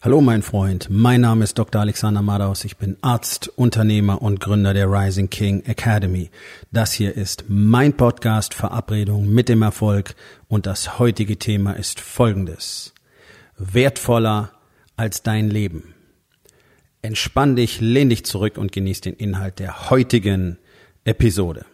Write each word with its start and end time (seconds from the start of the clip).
Hallo 0.00 0.20
mein 0.20 0.42
Freund, 0.42 0.86
mein 0.90 1.22
Name 1.22 1.42
ist 1.42 1.58
Dr. 1.58 1.80
Alexander 1.80 2.22
Madaus, 2.22 2.64
ich 2.64 2.76
bin 2.76 2.96
Arzt, 3.00 3.48
Unternehmer 3.56 4.22
und 4.22 4.38
Gründer 4.38 4.72
der 4.72 4.86
Rising 4.88 5.28
King 5.28 5.64
Academy. 5.64 6.30
Das 6.70 6.92
hier 6.92 7.16
ist 7.16 7.46
mein 7.48 7.92
Podcast 7.96 8.54
Verabredung 8.54 9.28
mit 9.28 9.48
dem 9.48 9.60
Erfolg 9.60 10.14
und 10.46 10.66
das 10.66 11.00
heutige 11.00 11.36
Thema 11.36 11.72
ist 11.72 11.98
folgendes. 11.98 12.94
Wertvoller 13.56 14.52
als 14.96 15.24
dein 15.24 15.50
Leben. 15.50 15.94
Entspann 17.02 17.56
dich, 17.56 17.80
lehn 17.80 18.08
dich 18.08 18.24
zurück 18.24 18.56
und 18.56 18.70
genieß 18.70 19.00
den 19.00 19.14
Inhalt 19.14 19.58
der 19.58 19.90
heutigen 19.90 20.58
Episode. 21.02 21.66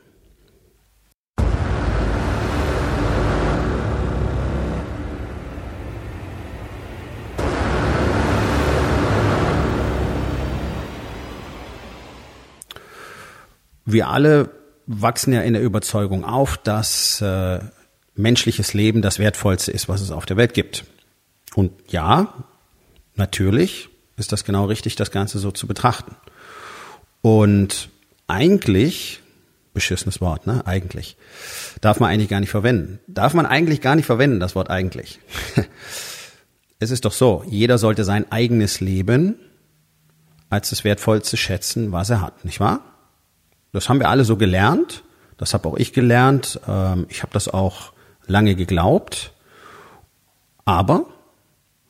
Wir 13.85 14.09
alle 14.09 14.51
wachsen 14.87 15.33
ja 15.33 15.43
in 15.43 15.55
der 15.55 15.63
Überzeugung 15.63 16.25
auf, 16.25 16.57
dass 16.59 17.21
äh, 17.21 17.61
menschliches 18.15 18.75
Leben 18.75 19.03
das 19.03 19.19
Wertvollste 19.19 19.73
ist, 19.73 19.89
was 19.89 20.01
es 20.01 20.11
auf 20.11 20.27
der 20.27 20.37
Welt 20.37 20.55
gibt. 20.55 20.85
Und 21.55 21.73
ja, 21.89 22.35
natürlich 23.15 23.89
ist 24.17 24.33
das 24.33 24.45
genau 24.45 24.67
richtig, 24.67 24.97
das 24.97 25.11
Ganze 25.11 25.39
so 25.39 25.51
zu 25.51 25.67
betrachten. 25.67 26.15
Und 27.23 27.89
eigentlich, 28.27 29.21
beschissenes 29.73 30.21
Wort, 30.21 30.47
ne? 30.47 30.67
Eigentlich. 30.67 31.17
Darf 31.81 32.01
man 32.01 32.11
eigentlich 32.11 32.29
gar 32.29 32.41
nicht 32.41 32.51
verwenden. 32.51 33.01
Darf 33.09 33.35
man 33.35 33.47
eigentlich 33.47 33.81
gar 33.81 33.97
nicht 33.97 34.07
verwenden, 34.07 34.41
das 34.41 34.55
Wort 34.55 34.71
eigentlich. 34.71 35.21
es 36.79 36.91
ist 36.91 37.05
doch 37.05 37.13
so, 37.13 37.45
jeder 37.47 37.79
sollte 37.79 38.05
sein 38.05 38.31
eigenes 38.31 38.81
Leben 38.81 39.37
als 40.51 40.71
das 40.71 40.85
Wertvollste 40.85 41.37
schätzen, 41.37 41.91
was 41.91 42.11
er 42.11 42.21
hat, 42.21 42.45
nicht 42.45 42.61
wahr? 42.61 42.94
Das 43.75 43.89
haben 43.89 43.99
wir 43.99 44.09
alle 44.09 44.25
so 44.25 44.37
gelernt. 44.37 45.03
Das 45.37 45.53
habe 45.53 45.69
auch 45.69 45.77
ich 45.77 45.93
gelernt. 45.93 46.61
Ähm, 46.69 47.07
ich 47.09 47.23
habe 47.23 47.33
das 47.33 47.49
auch 47.49 47.93
lange 48.27 48.55
geglaubt. 48.55 49.33
Aber 50.65 51.07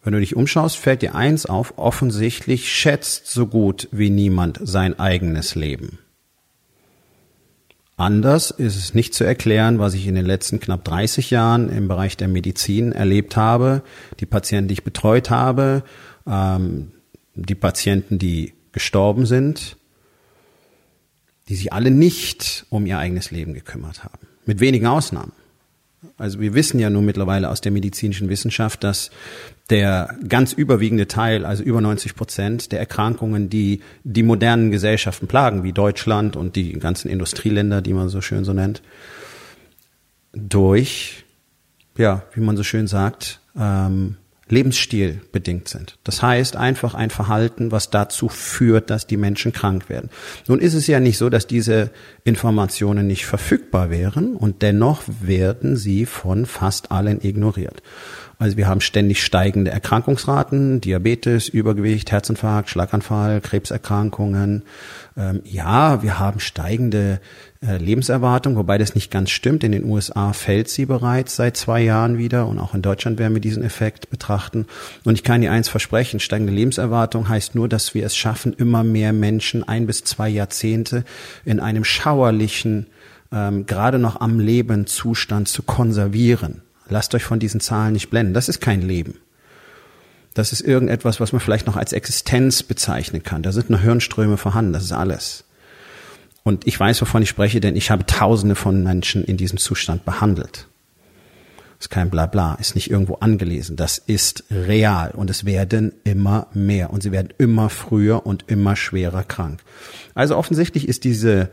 wenn 0.03 0.15
du 0.15 0.21
dich 0.21 0.35
umschaust, 0.35 0.77
fällt 0.77 1.03
dir 1.03 1.15
eins 1.15 1.47
auf, 1.47 1.75
offensichtlich 1.77 2.73
schätzt 2.73 3.27
so 3.29 3.47
gut 3.47 3.89
wie 3.93 4.11
niemand 4.11 4.61
sein 4.63 4.99
eigenes 4.99 5.55
Leben. 5.55 5.99
Anders 7.97 8.51
ist 8.51 8.77
es 8.77 8.95
nicht 8.95 9.15
zu 9.15 9.25
erklären, 9.25 9.79
was 9.79 9.95
ich 9.95 10.07
in 10.07 10.15
den 10.15 10.27
letzten 10.27 10.61
knapp 10.61 10.85
30 10.85 11.31
Jahren 11.31 11.69
im 11.69 11.87
Bereich 11.87 12.17
der 12.17 12.29
Medizin 12.29 12.93
erlebt 12.93 13.37
habe, 13.37 13.83
die 14.21 14.27
Patienten, 14.27 14.69
die 14.69 14.75
ich 14.75 14.85
betreut 14.85 15.31
habe, 15.31 15.85
ähm, 16.27 16.93
die 17.35 17.55
Patienten, 17.55 18.19
die 18.19 18.55
gestorben 18.73 19.27
sind, 19.27 19.77
die 21.49 21.55
sich 21.55 21.73
alle 21.73 21.91
nicht 21.91 22.67
um 22.71 22.87
ihr 22.87 22.99
eigenes 22.99 23.31
Leben 23.31 23.55
gekümmert 23.55 24.05
haben. 24.05 24.27
Mit 24.47 24.61
wenigen 24.61 24.87
Ausnahmen. 24.87 25.33
Also 26.17 26.39
wir 26.39 26.55
wissen 26.55 26.79
ja 26.79 26.91
nun 26.91 27.05
mittlerweile 27.05 27.51
aus 27.51 27.61
der 27.61 27.73
medizinischen 27.73 28.29
Wissenschaft, 28.29 28.85
dass 28.85 29.11
der 29.71 30.17
ganz 30.29 30.53
überwiegende 30.53 31.09
Teil, 31.09 31.45
also 31.45 31.63
über 31.63 31.81
90 31.81 32.15
Prozent 32.15 32.73
der 32.73 32.79
Erkrankungen, 32.79 33.49
die 33.49 33.81
die 34.05 34.23
modernen 34.23 34.71
Gesellschaften 34.71 35.27
plagen, 35.27 35.65
wie 35.65 35.73
Deutschland 35.73 36.37
und 36.37 36.57
die 36.57 36.75
ganzen 36.75 37.09
Industrieländer, 37.09 37.81
die 37.81 37.95
man 37.95 38.09
so 38.09 38.21
schön 38.21 38.45
so 38.45 38.53
nennt, 38.53 38.83
durch, 40.33 41.25
ja, 41.97 42.23
wie 42.35 42.41
man 42.41 42.57
so 42.57 42.63
schön 42.63 42.87
sagt, 42.87 43.41
ähm, 43.59 44.17
Lebensstil 44.49 45.21
bedingt 45.33 45.69
sind. 45.69 45.97
Das 46.05 46.23
heißt 46.23 46.57
einfach 46.57 46.95
ein 46.95 47.11
Verhalten, 47.11 47.73
was 47.73 47.91
dazu 47.91 48.29
führt, 48.29 48.91
dass 48.91 49.07
die 49.07 49.17
Menschen 49.17 49.53
krank 49.53 49.89
werden. 49.89 50.11
Nun 50.49 50.61
ist 50.61 50.75
es 50.75 50.87
ja 50.87 51.01
nicht 51.01 51.19
so, 51.19 51.31
dass 51.31 51.47
diese 51.47 51.91
Informationen 52.25 53.07
nicht 53.07 53.27
verfügbar 53.27 53.91
wären 53.91 54.37
und 54.37 54.63
dennoch 54.63 55.03
werden 55.21 55.77
sie 55.77 56.05
von 56.07 56.47
fast 56.47 56.91
allen 56.91 57.25
ignoriert. 57.25 57.83
Also 58.39 58.57
wir 58.57 58.67
haben 58.67 58.81
ständig 58.81 59.23
steigende 59.23 59.71
Erkrankungsraten, 59.71 60.81
Diabetes, 60.81 61.49
Übergewicht, 61.49 62.11
Herzinfarkt, 62.11 62.69
Schlaganfall, 62.69 63.41
Krebserkrankungen. 63.41 64.63
Ähm, 65.17 65.41
ja, 65.45 66.03
wir 66.03 66.19
haben 66.19 66.41
steigende 66.41 67.21
äh, 67.65 67.77
Lebenserwartung, 67.77 68.57
wobei 68.57 68.77
das 68.79 68.95
nicht 68.95 69.11
ganz 69.11 69.31
stimmt. 69.31 69.63
In 69.63 69.73
den 69.73 69.85
USA 69.85 70.33
fällt 70.33 70.69
sie 70.69 70.87
bereits 70.87 71.37
seit 71.37 71.57
zwei 71.57 71.81
Jahren 71.83 72.19
wieder 72.19 72.47
und 72.49 72.59
auch 72.59 72.75
in 72.75 72.83
Deutschland 72.83 73.19
werden 73.19 73.35
wir 73.35 73.41
diesen 73.41 73.63
Effekt 73.63 74.11
betrachten. 74.11 74.67
Und 75.05 75.15
ich 75.15 75.23
kann 75.23 75.41
dir 75.41 75.53
eins 75.53 75.69
versprechen, 75.69 76.19
steigende 76.19 76.53
Lebenserwartung 76.53 77.29
heißt 77.29 77.55
nur, 77.55 77.69
dass 77.69 77.95
wir 77.95 78.05
es 78.05 78.17
schaffen, 78.17 78.53
immer 78.53 78.83
mehr 78.83 79.13
Menschen 79.13 79.63
ein 79.67 79.87
bis 79.87 80.03
zwei 80.03 80.29
Jahrzehnte 80.29 81.05
in 81.45 81.61
einem 81.61 81.85
schauerlichen, 81.85 82.89
ähm, 83.33 83.67
gerade 83.67 84.01
noch 84.01 84.21
am 84.21 84.41
Leben 84.41 84.87
Zustand 84.87 85.49
zu 85.49 85.63
konservieren. 85.63 86.63
Lasst 86.89 87.15
euch 87.15 87.25
von 87.25 87.39
diesen 87.39 87.61
Zahlen 87.61 87.93
nicht 87.93 88.11
blenden. 88.11 88.35
Das 88.35 88.49
ist 88.49 88.61
kein 88.61 88.83
Leben. 88.83 89.19
Das 90.35 90.53
ist 90.53 90.61
irgendetwas, 90.61 91.21
was 91.21 91.33
man 91.33 91.41
vielleicht 91.41 91.67
noch 91.67 91.77
als 91.77 91.93
Existenz 91.93 92.63
bezeichnen 92.63 93.23
kann. 93.23 93.43
Da 93.43 93.53
sind 93.53 93.71
noch 93.71 93.81
Hirnströme 93.81 94.37
vorhanden. 94.37 94.73
Das 94.73 94.83
ist 94.83 94.93
alles. 94.93 95.45
Und 96.43 96.67
ich 96.67 96.79
weiß, 96.79 97.01
wovon 97.01 97.23
ich 97.23 97.29
spreche, 97.29 97.61
denn 97.61 97.77
ich 97.77 97.91
habe 97.91 98.05
Tausende 98.05 98.55
von 98.55 98.83
Menschen 98.83 99.25
in 99.25 99.37
diesem 99.37 99.59
Zustand 99.59 100.05
behandelt. 100.05 100.67
Ist 101.79 101.91
kein 101.91 102.11
Blabla, 102.11 102.55
ist 102.55 102.75
nicht 102.75 102.91
irgendwo 102.91 103.15
angelesen. 103.17 103.77
Das 103.77 103.99
ist 103.99 104.45
real 104.51 105.11
und 105.13 105.31
es 105.31 105.45
werden 105.45 105.93
immer 106.05 106.49
mehr 106.53 106.91
und 106.91 107.03
sie 107.03 107.13
werden 107.13 107.33
immer 107.39 107.71
früher 107.71 108.27
und 108.27 108.45
immer 108.49 108.77
schwerer 108.77 109.23
krank. 109.23 109.61
Also 110.15 110.37
offensichtlich 110.37 110.89
ist 110.89 111.05
diese 111.05 111.51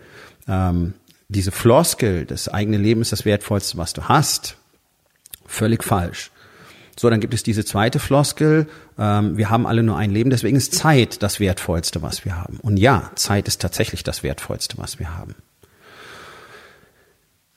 ähm, 0.47 0.93
diese 1.31 1.51
Floskel, 1.51 2.25
das 2.25 2.49
eigene 2.49 2.77
Leben 2.77 3.01
ist 3.01 3.13
das 3.13 3.23
Wertvollste, 3.23 3.77
was 3.77 3.93
du 3.93 4.03
hast, 4.03 4.57
Völlig 5.51 5.84
falsch. 5.84 6.31
So, 6.97 7.09
dann 7.09 7.19
gibt 7.19 7.34
es 7.34 7.44
diese 7.44 7.66
zweite 7.66 8.00
Floskel, 8.00 8.67
ähm, 8.97 9.38
wir 9.38 9.50
haben 9.50 9.67
alle 9.67 9.84
nur 9.84 9.97
ein 9.97 10.09
Leben, 10.09 10.29
deswegen 10.29 10.56
ist 10.56 10.73
Zeit 10.73 11.22
das 11.22 11.41
Wertvollste, 11.41 12.01
was 12.01 12.23
wir 12.23 12.38
haben. 12.38 12.57
Und 12.62 12.78
ja, 12.78 13.12
Zeit 13.16 13.50
ist 13.50 13.61
tatsächlich 13.61 14.03
das 14.03 14.23
Wertvollste, 14.23 14.78
was 14.78 14.97
wir 14.97 15.17
haben. 15.17 15.35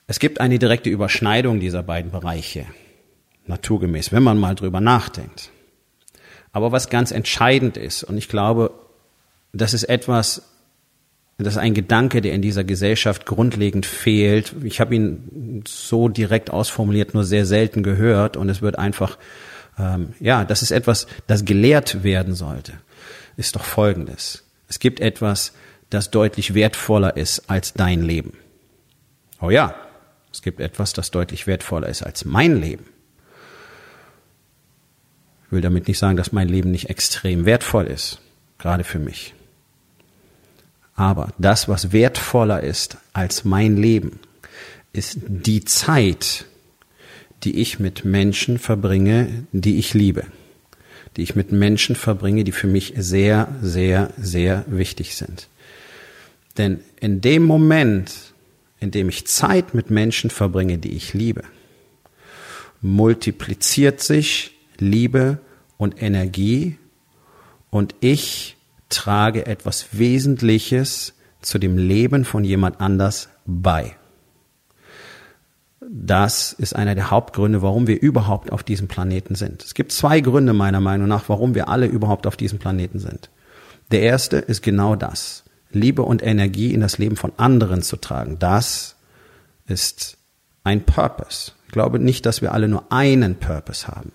Es 0.09 0.19
gibt 0.19 0.41
eine 0.41 0.59
direkte 0.59 0.91
Überschneidung 0.91 1.61
dieser 1.61 1.85
beiden 1.85 2.11
Bereiche, 2.11 2.67
naturgemäß, 3.47 4.11
wenn 4.11 4.25
man 4.25 4.39
mal 4.39 4.57
drüber 4.57 4.81
nachdenkt. 4.81 5.51
Aber 6.51 6.73
was 6.73 6.91
ganz 6.91 7.13
entscheidend 7.13 7.77
ist, 7.77 8.03
und 8.03 8.19
ich 8.19 8.29
glaube, 8.29 8.73
das 9.53 9.73
ist 9.73 9.85
etwas, 9.85 10.43
das 11.39 11.55
ist 11.55 11.59
ein 11.59 11.75
Gedanke, 11.75 12.21
der 12.21 12.33
in 12.33 12.43
dieser 12.43 12.63
Gesellschaft 12.63 13.27
grundlegend 13.27 13.87
fehlt. 13.87 14.55
Ich 14.63 14.81
habe 14.81 14.95
ihn 14.95 15.65
so 15.67 16.09
direkt 16.09 16.51
ausformuliert 16.51 17.15
nur 17.15 17.25
sehr 17.25 17.45
selten 17.45 17.83
gehört 17.83 18.37
und 18.37 18.49
es 18.49 18.63
wird 18.63 18.79
einfach, 18.79 19.19
ähm, 19.79 20.15
ja, 20.21 20.45
das 20.45 20.63
ist 20.63 20.71
etwas, 20.71 21.09
das 21.27 21.45
gelehrt 21.45 22.05
werden 22.05 22.35
sollte, 22.35 22.75
ist 23.37 23.57
doch 23.57 23.65
Folgendes. 23.65 24.45
Es 24.69 24.79
gibt 24.79 25.01
etwas, 25.01 25.53
das 25.91 26.11
deutlich 26.11 26.55
wertvoller 26.55 27.17
ist 27.17 27.51
als 27.51 27.73
dein 27.73 28.03
Leben. 28.03 28.35
Oh 29.41 29.51
ja, 29.51 29.75
es 30.33 30.41
gibt 30.41 30.61
etwas, 30.61 30.93
das 30.93 31.11
deutlich 31.11 31.49
wertvoller 31.49 31.89
ist 31.89 32.03
als 32.03 32.25
mein 32.25 32.61
Leben. 32.61 32.87
Ich 35.47 35.53
will 35.53 35.61
damit 35.61 35.89
nicht 35.89 35.99
sagen, 35.99 36.17
dass 36.17 36.33
mein 36.33 36.49
Leben 36.49 36.71
nicht 36.71 36.91
extrem 36.91 37.45
wertvoll 37.45 37.87
ist, 37.87 38.21
gerade 38.59 38.85
für 38.85 38.99
mich. 39.01 39.35
Aber 40.95 41.33
das, 41.39 41.69
was 41.69 41.93
wertvoller 41.93 42.63
ist 42.63 42.99
als 43.13 43.45
mein 43.45 43.77
Leben, 43.77 44.21
ist 44.93 45.19
die 45.27 45.65
Zeit, 45.65 46.47
die 47.43 47.61
ich 47.61 47.81
mit 47.81 48.05
Menschen 48.05 48.59
verbringe, 48.59 49.47
die 49.53 49.79
ich 49.79 49.93
liebe. 49.93 50.25
Die 51.17 51.23
ich 51.23 51.35
mit 51.37 51.53
Menschen 51.53 51.97
verbringe, 51.97 52.45
die 52.45 52.53
für 52.53 52.67
mich 52.67 52.95
sehr, 52.97 53.49
sehr, 53.61 54.11
sehr 54.17 54.65
wichtig 54.69 55.17
sind. 55.17 55.49
Denn 56.57 56.81
in 57.01 57.21
dem 57.21 57.45
Moment, 57.45 58.13
in 58.81 58.91
dem 58.91 59.09
ich 59.09 59.27
Zeit 59.27 59.75
mit 59.75 59.91
Menschen 59.91 60.31
verbringe, 60.31 60.79
die 60.79 60.95
ich 60.97 61.13
liebe, 61.13 61.43
multipliziert 62.81 64.01
sich 64.01 64.53
Liebe 64.79 65.39
und 65.77 66.03
Energie 66.03 66.77
und 67.71 67.95
ich 68.01 68.57
trage 68.95 69.47
etwas 69.47 69.89
Wesentliches 69.93 71.15
zu 71.41 71.59
dem 71.59 71.77
Leben 71.77 72.25
von 72.25 72.45
jemand 72.45 72.81
anders 72.81 73.29
bei. 73.47 73.97
Das 75.81 76.53
ist 76.53 76.75
einer 76.75 76.95
der 76.95 77.11
Hauptgründe, 77.11 77.61
warum 77.61 77.87
wir 77.87 78.01
überhaupt 78.01 78.51
auf 78.51 78.63
diesem 78.63 78.89
Planeten 78.89 79.35
sind. 79.35 79.63
Es 79.63 79.75
gibt 79.75 79.93
zwei 79.93 80.21
Gründe 80.21 80.55
meiner 80.55 80.81
Meinung 80.81 81.09
nach, 81.09 81.29
warum 81.29 81.55
wir 81.55 81.69
alle 81.69 81.87
überhaupt 81.87 82.27
auf 82.27 82.37
diesem 82.37 82.59
Planeten 82.59 82.99
sind. 82.99 83.29
Der 83.91 84.01
erste 84.01 84.39
ist 84.39 84.63
genau 84.63 84.97
das. 84.97 85.45
Liebe 85.71 86.03
und 86.03 86.23
Energie 86.23 86.73
in 86.73 86.81
das 86.81 86.99
Leben 86.99 87.17
von 87.17 87.33
anderen 87.37 87.83
zu 87.83 87.97
tragen. 87.97 88.39
Das 88.39 88.97
ist 89.67 90.17
ein 90.63 90.85
Purpose. 90.85 91.53
Ich 91.67 91.73
glaube 91.73 91.99
nicht, 91.99 92.25
dass 92.25 92.41
wir 92.41 92.53
alle 92.53 92.69
nur 92.69 92.91
einen 92.91 93.37
Purpose 93.37 93.89
haben. 93.89 94.13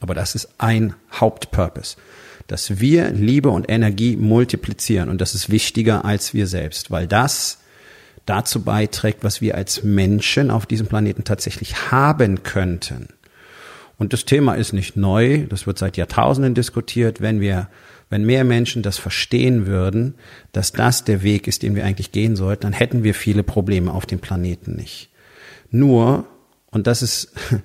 Aber 0.00 0.14
das 0.14 0.34
ist 0.34 0.48
ein 0.58 0.94
Hauptpurpose, 1.12 1.96
dass 2.46 2.80
wir 2.80 3.10
Liebe 3.10 3.50
und 3.50 3.70
Energie 3.70 4.16
multiplizieren 4.16 5.08
und 5.08 5.20
das 5.20 5.34
ist 5.34 5.50
wichtiger 5.50 6.04
als 6.04 6.34
wir 6.34 6.46
selbst, 6.46 6.90
weil 6.90 7.06
das 7.06 7.58
dazu 8.26 8.62
beiträgt, 8.62 9.24
was 9.24 9.40
wir 9.40 9.56
als 9.56 9.82
Menschen 9.82 10.50
auf 10.50 10.66
diesem 10.66 10.86
Planeten 10.86 11.24
tatsächlich 11.24 11.90
haben 11.90 12.42
könnten. 12.42 13.08
Und 13.98 14.12
das 14.12 14.24
Thema 14.24 14.54
ist 14.54 14.72
nicht 14.72 14.96
neu, 14.96 15.46
das 15.48 15.66
wird 15.66 15.78
seit 15.78 15.96
Jahrtausenden 15.96 16.54
diskutiert. 16.54 17.20
Wenn 17.20 17.40
wir, 17.40 17.68
wenn 18.10 18.24
mehr 18.24 18.44
Menschen 18.44 18.82
das 18.82 18.98
verstehen 18.98 19.66
würden, 19.66 20.14
dass 20.52 20.72
das 20.72 21.04
der 21.04 21.22
Weg 21.22 21.46
ist, 21.46 21.62
den 21.62 21.74
wir 21.74 21.84
eigentlich 21.84 22.12
gehen 22.12 22.36
sollten, 22.36 22.62
dann 22.62 22.72
hätten 22.72 23.04
wir 23.04 23.14
viele 23.14 23.42
Probleme 23.42 23.92
auf 23.92 24.06
dem 24.06 24.18
Planeten 24.18 24.74
nicht. 24.74 25.08
Nur, 25.70 26.26
und 26.70 26.86
das 26.86 27.02
ist, 27.02 27.32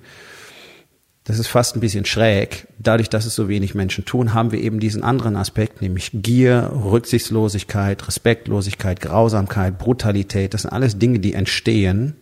das 1.28 1.38
ist 1.38 1.48
fast 1.48 1.76
ein 1.76 1.80
bisschen 1.80 2.06
schräg. 2.06 2.66
Dadurch, 2.78 3.10
dass 3.10 3.26
es 3.26 3.34
so 3.34 3.50
wenig 3.50 3.74
Menschen 3.74 4.06
tun, 4.06 4.32
haben 4.32 4.50
wir 4.50 4.60
eben 4.62 4.80
diesen 4.80 5.02
anderen 5.02 5.36
Aspekt, 5.36 5.82
nämlich 5.82 6.10
Gier, 6.14 6.72
Rücksichtslosigkeit, 6.72 8.08
Respektlosigkeit, 8.08 9.02
Grausamkeit, 9.02 9.76
Brutalität. 9.76 10.54
Das 10.54 10.62
sind 10.62 10.70
alles 10.70 10.98
Dinge, 10.98 11.18
die 11.18 11.34
entstehen, 11.34 12.16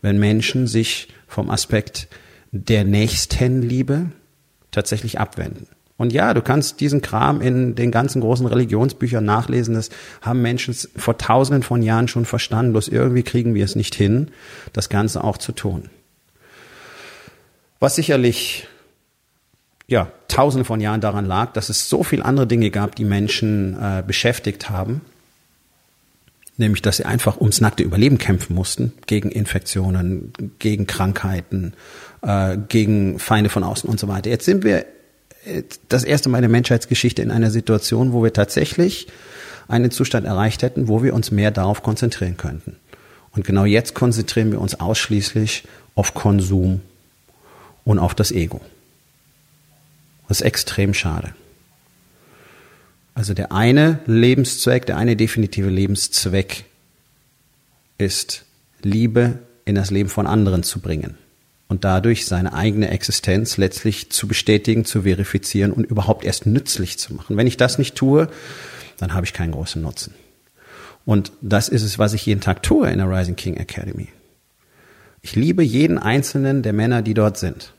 wenn 0.00 0.18
Menschen 0.18 0.66
sich 0.66 1.08
vom 1.26 1.50
Aspekt 1.50 2.08
der 2.50 2.84
Nächstenliebe 2.84 4.12
tatsächlich 4.70 5.20
abwenden. 5.20 5.66
Und 5.98 6.14
ja, 6.14 6.32
du 6.32 6.40
kannst 6.40 6.80
diesen 6.80 7.02
Kram 7.02 7.42
in 7.42 7.74
den 7.74 7.90
ganzen 7.90 8.22
großen 8.22 8.46
Religionsbüchern 8.46 9.26
nachlesen. 9.26 9.74
Das 9.74 9.90
haben 10.22 10.40
Menschen 10.40 10.72
vor 10.96 11.18
tausenden 11.18 11.62
von 11.62 11.82
Jahren 11.82 12.08
schon 12.08 12.24
verstanden. 12.24 12.72
Bloß 12.72 12.88
irgendwie 12.88 13.24
kriegen 13.24 13.54
wir 13.54 13.66
es 13.66 13.76
nicht 13.76 13.94
hin, 13.94 14.30
das 14.72 14.88
Ganze 14.88 15.22
auch 15.22 15.36
zu 15.36 15.52
tun. 15.52 15.90
Was 17.80 17.96
sicherlich 17.96 18.66
ja, 19.88 20.10
tausende 20.28 20.64
von 20.64 20.80
Jahren 20.80 21.00
daran 21.00 21.24
lag, 21.24 21.52
dass 21.52 21.70
es 21.70 21.88
so 21.88 22.04
viel 22.04 22.22
andere 22.22 22.46
Dinge 22.46 22.70
gab, 22.70 22.94
die 22.94 23.04
Menschen 23.04 23.74
äh, 23.80 24.02
beschäftigt 24.06 24.68
haben, 24.68 25.00
nämlich 26.58 26.82
dass 26.82 26.98
sie 26.98 27.06
einfach 27.06 27.40
ums 27.40 27.60
nackte 27.60 27.82
Überleben 27.82 28.18
kämpfen 28.18 28.54
mussten, 28.54 28.92
gegen 29.06 29.30
Infektionen, 29.30 30.32
gegen 30.58 30.86
Krankheiten, 30.86 31.72
äh, 32.22 32.58
gegen 32.68 33.18
Feinde 33.18 33.48
von 33.48 33.64
außen 33.64 33.88
und 33.88 33.98
so 33.98 34.08
weiter. 34.08 34.28
Jetzt 34.28 34.44
sind 34.44 34.62
wir 34.62 34.84
äh, 35.46 35.62
das 35.88 36.04
erste 36.04 36.28
Mal 36.28 36.38
in 36.38 36.42
der 36.42 36.50
Menschheitsgeschichte 36.50 37.22
in 37.22 37.30
einer 37.30 37.50
Situation, 37.50 38.12
wo 38.12 38.22
wir 38.22 38.34
tatsächlich 38.34 39.06
einen 39.68 39.90
Zustand 39.90 40.26
erreicht 40.26 40.62
hätten, 40.62 40.88
wo 40.88 41.02
wir 41.02 41.14
uns 41.14 41.30
mehr 41.30 41.50
darauf 41.50 41.82
konzentrieren 41.82 42.36
könnten. 42.36 42.76
Und 43.32 43.46
genau 43.46 43.64
jetzt 43.64 43.94
konzentrieren 43.94 44.50
wir 44.50 44.60
uns 44.60 44.78
ausschließlich 44.78 45.64
auf 45.94 46.14
Konsum 46.14 46.80
und 47.88 47.98
auf 47.98 48.14
das 48.14 48.32
Ego. 48.32 48.60
Das 50.28 50.40
ist 50.40 50.46
extrem 50.46 50.92
schade. 50.92 51.32
Also 53.14 53.32
der 53.32 53.50
eine 53.50 54.00
Lebenszweck, 54.04 54.84
der 54.84 54.98
eine 54.98 55.16
definitive 55.16 55.70
Lebenszweck 55.70 56.66
ist, 57.96 58.44
Liebe 58.82 59.38
in 59.64 59.74
das 59.74 59.90
Leben 59.90 60.10
von 60.10 60.26
anderen 60.26 60.62
zu 60.62 60.80
bringen 60.80 61.16
und 61.68 61.84
dadurch 61.84 62.26
seine 62.26 62.52
eigene 62.52 62.90
Existenz 62.90 63.56
letztlich 63.56 64.10
zu 64.10 64.28
bestätigen, 64.28 64.84
zu 64.84 65.02
verifizieren 65.02 65.72
und 65.72 65.84
überhaupt 65.84 66.24
erst 66.24 66.44
nützlich 66.44 66.98
zu 66.98 67.14
machen. 67.14 67.38
Wenn 67.38 67.46
ich 67.46 67.56
das 67.56 67.78
nicht 67.78 67.94
tue, 67.94 68.28
dann 68.98 69.14
habe 69.14 69.24
ich 69.24 69.32
keinen 69.32 69.52
großen 69.52 69.80
Nutzen. 69.80 70.12
Und 71.06 71.32
das 71.40 71.70
ist 71.70 71.82
es, 71.82 71.98
was 71.98 72.12
ich 72.12 72.26
jeden 72.26 72.42
Tag 72.42 72.62
tue 72.62 72.90
in 72.90 72.98
der 72.98 73.10
Rising 73.10 73.36
King 73.36 73.56
Academy. 73.56 74.08
Ich 75.22 75.36
liebe 75.36 75.62
jeden 75.62 75.96
einzelnen 75.96 76.62
der 76.62 76.74
Männer, 76.74 77.00
die 77.00 77.14
dort 77.14 77.38
sind 77.38 77.72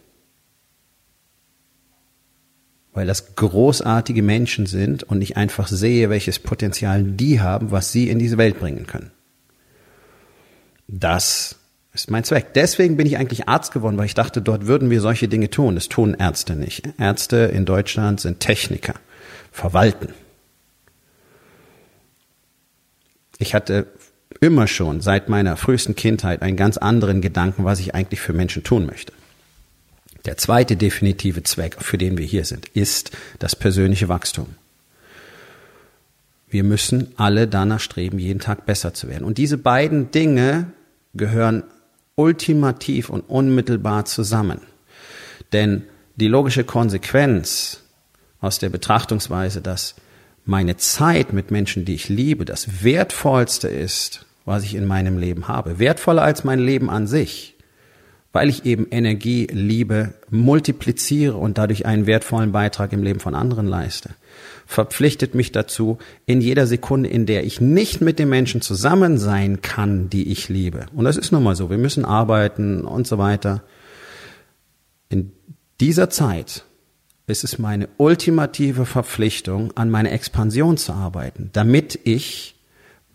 weil 2.94 3.06
das 3.06 3.36
großartige 3.36 4.24
Menschen 4.24 4.66
sind 4.66 5.04
und 5.04 5.22
ich 5.22 5.38
einfach 5.38 5.68
sehe, 5.68 6.10
welches 6.10 6.40
Potenzial 6.40 7.04
die 7.04 7.40
haben, 7.40 7.72
was 7.72 7.92
sie 7.92 8.10
in 8.10 8.20
diese 8.20 8.38
Welt 8.38 8.60
bringen 8.60 8.88
können. 8.88 9.12
Das 10.88 11.56
ist 11.94 12.10
mein 12.10 12.24
Zweck. 12.24 12.54
Deswegen 12.56 12.98
bin 12.98 13.08
ich 13.08 13.18
eigentlich 13.18 13.48
Arzt 13.48 13.72
geworden, 13.72 13.98
weil 13.98 14.06
ich 14.06 14.16
dachte, 14.16 14.42
dort 14.42 14.66
würden 14.66 14.90
wir 14.90 15.02
solche 15.02 15.28
Dinge 15.28 15.50
tun. 15.50 15.76
Das 15.76 15.90
tun 15.90 16.16
Ärzte 16.18 16.56
nicht. 16.56 16.90
Ärzte 16.98 17.38
in 17.38 17.66
Deutschland 17.66 18.20
sind 18.20 18.40
Techniker, 18.40 18.96
verwalten. 19.52 20.14
Ich 23.38 23.54
hatte 23.54 23.88
immer 24.42 24.68
schon 24.68 25.02
seit 25.02 25.30
meiner 25.30 25.58
frühesten 25.58 25.96
Kindheit 25.96 26.42
einen 26.42 26.58
ganz 26.58 26.78
anderen 26.78 27.22
Gedanken, 27.22 27.66
was 27.66 27.80
ich 27.80 27.96
eigentlich 27.96 28.20
für 28.20 28.34
Menschen 28.34 28.64
tun 28.64 28.86
möchte. 28.86 29.14
Der 30.26 30.38
zweite 30.38 30.76
definitive 30.76 31.44
Zweck, 31.44 31.78
für 31.80 31.98
den 31.98 32.18
wir 32.18 32.26
hier 32.26 32.46
sind, 32.46 32.68
ist 32.70 33.12
das 33.40 33.56
persönliche 33.56 34.10
Wachstum. 34.10 34.48
Wir 36.50 36.64
müssen 36.64 37.14
alle 37.16 37.48
danach 37.48 37.80
streben, 37.80 38.20
jeden 38.20 38.40
Tag 38.40 38.66
besser 38.66 38.94
zu 38.94 39.08
werden. 39.08 39.24
Und 39.24 39.38
diese 39.38 39.58
beiden 39.58 40.12
Dinge 40.12 40.72
gehören 41.14 41.64
ultimativ 42.16 43.10
und 43.10 43.22
unmittelbar 43.22 44.06
zusammen. 44.06 44.62
Denn 45.54 45.84
die 46.16 46.28
logische 46.28 46.64
Konsequenz 46.64 47.84
aus 48.42 48.60
der 48.60 48.70
Betrachtungsweise, 48.70 49.62
dass 49.62 49.96
meine 50.46 50.78
Zeit 50.78 51.34
mit 51.34 51.52
Menschen, 51.52 51.86
die 51.86 51.94
ich 51.94 52.10
liebe, 52.10 52.46
das 52.46 52.84
Wertvollste 52.84 53.68
ist, 53.68 54.26
was 54.46 54.64
ich 54.64 54.76
in 54.76 54.86
meinem 54.86 55.18
Leben 55.18 55.48
habe, 55.48 55.80
wertvoller 55.80 56.24
als 56.24 56.44
mein 56.44 56.60
Leben 56.60 56.90
an 56.90 57.08
sich, 57.08 57.56
weil 58.32 58.50
ich 58.50 58.66
eben 58.66 58.88
Energie, 58.92 59.48
Liebe 59.52 60.14
multipliziere 60.30 61.36
und 61.36 61.58
dadurch 61.58 61.86
einen 61.86 62.06
wertvollen 62.06 62.52
Beitrag 62.52 62.94
im 62.94 63.04
Leben 63.04 63.20
von 63.20 63.34
anderen 63.34 63.66
leiste, 63.66 64.12
verpflichtet 64.68 65.34
mich 65.34 65.52
dazu, 65.52 65.98
in 66.28 66.42
jeder 66.42 66.68
Sekunde, 66.68 67.10
in 67.10 67.26
der 67.26 67.44
ich 67.44 67.60
nicht 67.60 68.02
mit 68.02 68.20
den 68.20 68.30
Menschen 68.30 68.62
zusammen 68.62 69.18
sein 69.18 69.62
kann, 69.62 70.10
die 70.10 70.32
ich 70.32 70.48
liebe. 70.48 70.86
Und 70.94 71.06
das 71.06 71.18
ist 71.18 71.32
nun 71.32 71.44
mal 71.44 71.56
so. 71.56 71.72
Wir 71.72 71.80
müssen 71.80 72.06
arbeiten 72.06 72.82
und 72.82 73.08
so 73.08 73.18
weiter. 73.18 73.64
In 75.10 75.32
dieser 75.80 76.12
Zeit 76.12 76.66
ist 77.26 77.44
es 77.44 77.58
meine 77.58 77.90
ultimative 77.98 78.86
Verpflichtung, 78.86 79.76
an 79.76 79.90
meine 79.90 80.12
Expansion 80.12 80.78
zu 80.78 80.94
arbeiten, 80.94 81.50
damit 81.54 82.00
ich 82.04 82.56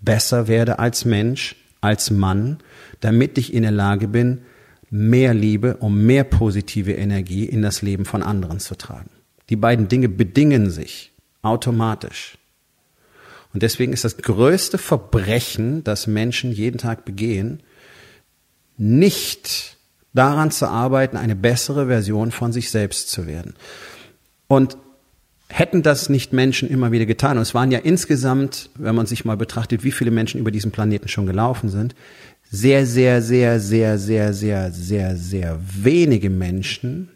besser 0.00 0.48
werde 0.48 0.80
als 0.80 1.04
Mensch, 1.04 1.56
als 1.80 2.10
Mann, 2.10 2.58
damit 3.00 3.38
ich 3.38 3.54
in 3.54 3.62
der 3.62 3.72
Lage 3.72 4.08
bin, 4.08 4.40
mehr 4.96 5.34
Liebe, 5.34 5.78
um 5.78 6.06
mehr 6.06 6.22
positive 6.22 6.92
Energie 6.92 7.46
in 7.46 7.62
das 7.62 7.82
Leben 7.82 8.04
von 8.04 8.22
anderen 8.22 8.60
zu 8.60 8.76
tragen. 8.76 9.10
Die 9.48 9.56
beiden 9.56 9.88
Dinge 9.88 10.08
bedingen 10.08 10.70
sich 10.70 11.10
automatisch. 11.42 12.38
Und 13.52 13.64
deswegen 13.64 13.92
ist 13.92 14.04
das 14.04 14.18
größte 14.18 14.78
Verbrechen, 14.78 15.82
das 15.82 16.06
Menschen 16.06 16.52
jeden 16.52 16.78
Tag 16.78 17.04
begehen, 17.04 17.60
nicht 18.76 19.78
daran 20.12 20.52
zu 20.52 20.68
arbeiten, 20.68 21.16
eine 21.16 21.34
bessere 21.34 21.88
Version 21.88 22.30
von 22.30 22.52
sich 22.52 22.70
selbst 22.70 23.10
zu 23.10 23.26
werden. 23.26 23.54
Und 24.46 24.76
hätten 25.48 25.82
das 25.82 26.08
nicht 26.08 26.32
Menschen 26.32 26.70
immer 26.70 26.92
wieder 26.92 27.06
getan, 27.06 27.36
und 27.36 27.42
es 27.42 27.54
waren 27.54 27.72
ja 27.72 27.80
insgesamt, 27.80 28.70
wenn 28.76 28.94
man 28.94 29.06
sich 29.06 29.24
mal 29.24 29.36
betrachtet, 29.36 29.82
wie 29.82 29.92
viele 29.92 30.12
Menschen 30.12 30.38
über 30.38 30.52
diesen 30.52 30.70
Planeten 30.70 31.08
schon 31.08 31.26
gelaufen 31.26 31.68
sind, 31.68 31.96
sehr, 32.54 32.86
sehr, 32.86 33.20
sehr, 33.20 33.58
sehr, 33.58 33.98
sehr, 33.98 34.32
sehr, 34.32 34.72
sehr, 34.72 35.16
sehr 35.16 35.60
wenige 35.60 36.30
Menschen, 36.30 37.10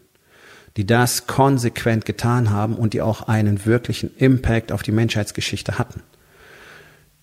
die 0.75 0.85
das 0.85 1.27
konsequent 1.27 2.05
getan 2.05 2.49
haben 2.49 2.75
und 2.75 2.93
die 2.93 3.01
auch 3.01 3.29
einen 3.29 3.65
wirklichen 3.65 4.15
Impact 4.17 4.73
auf 4.73 4.83
die 4.83 4.91
Menschheitsgeschichte 4.91 5.79
hatten. 5.79 6.01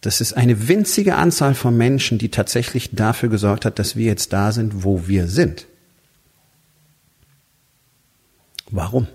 Das 0.00 0.22
ist 0.22 0.32
eine 0.32 0.68
winzige 0.68 1.16
Anzahl 1.16 1.54
von 1.54 1.76
Menschen, 1.76 2.16
die 2.16 2.30
tatsächlich 2.30 2.90
dafür 2.92 3.28
gesorgt 3.28 3.66
hat, 3.66 3.78
dass 3.78 3.96
wir 3.96 4.06
jetzt 4.06 4.32
da 4.32 4.50
sind, 4.50 4.82
wo 4.82 5.06
wir 5.06 5.28
sind. 5.28 5.66
Warum? 8.70 9.08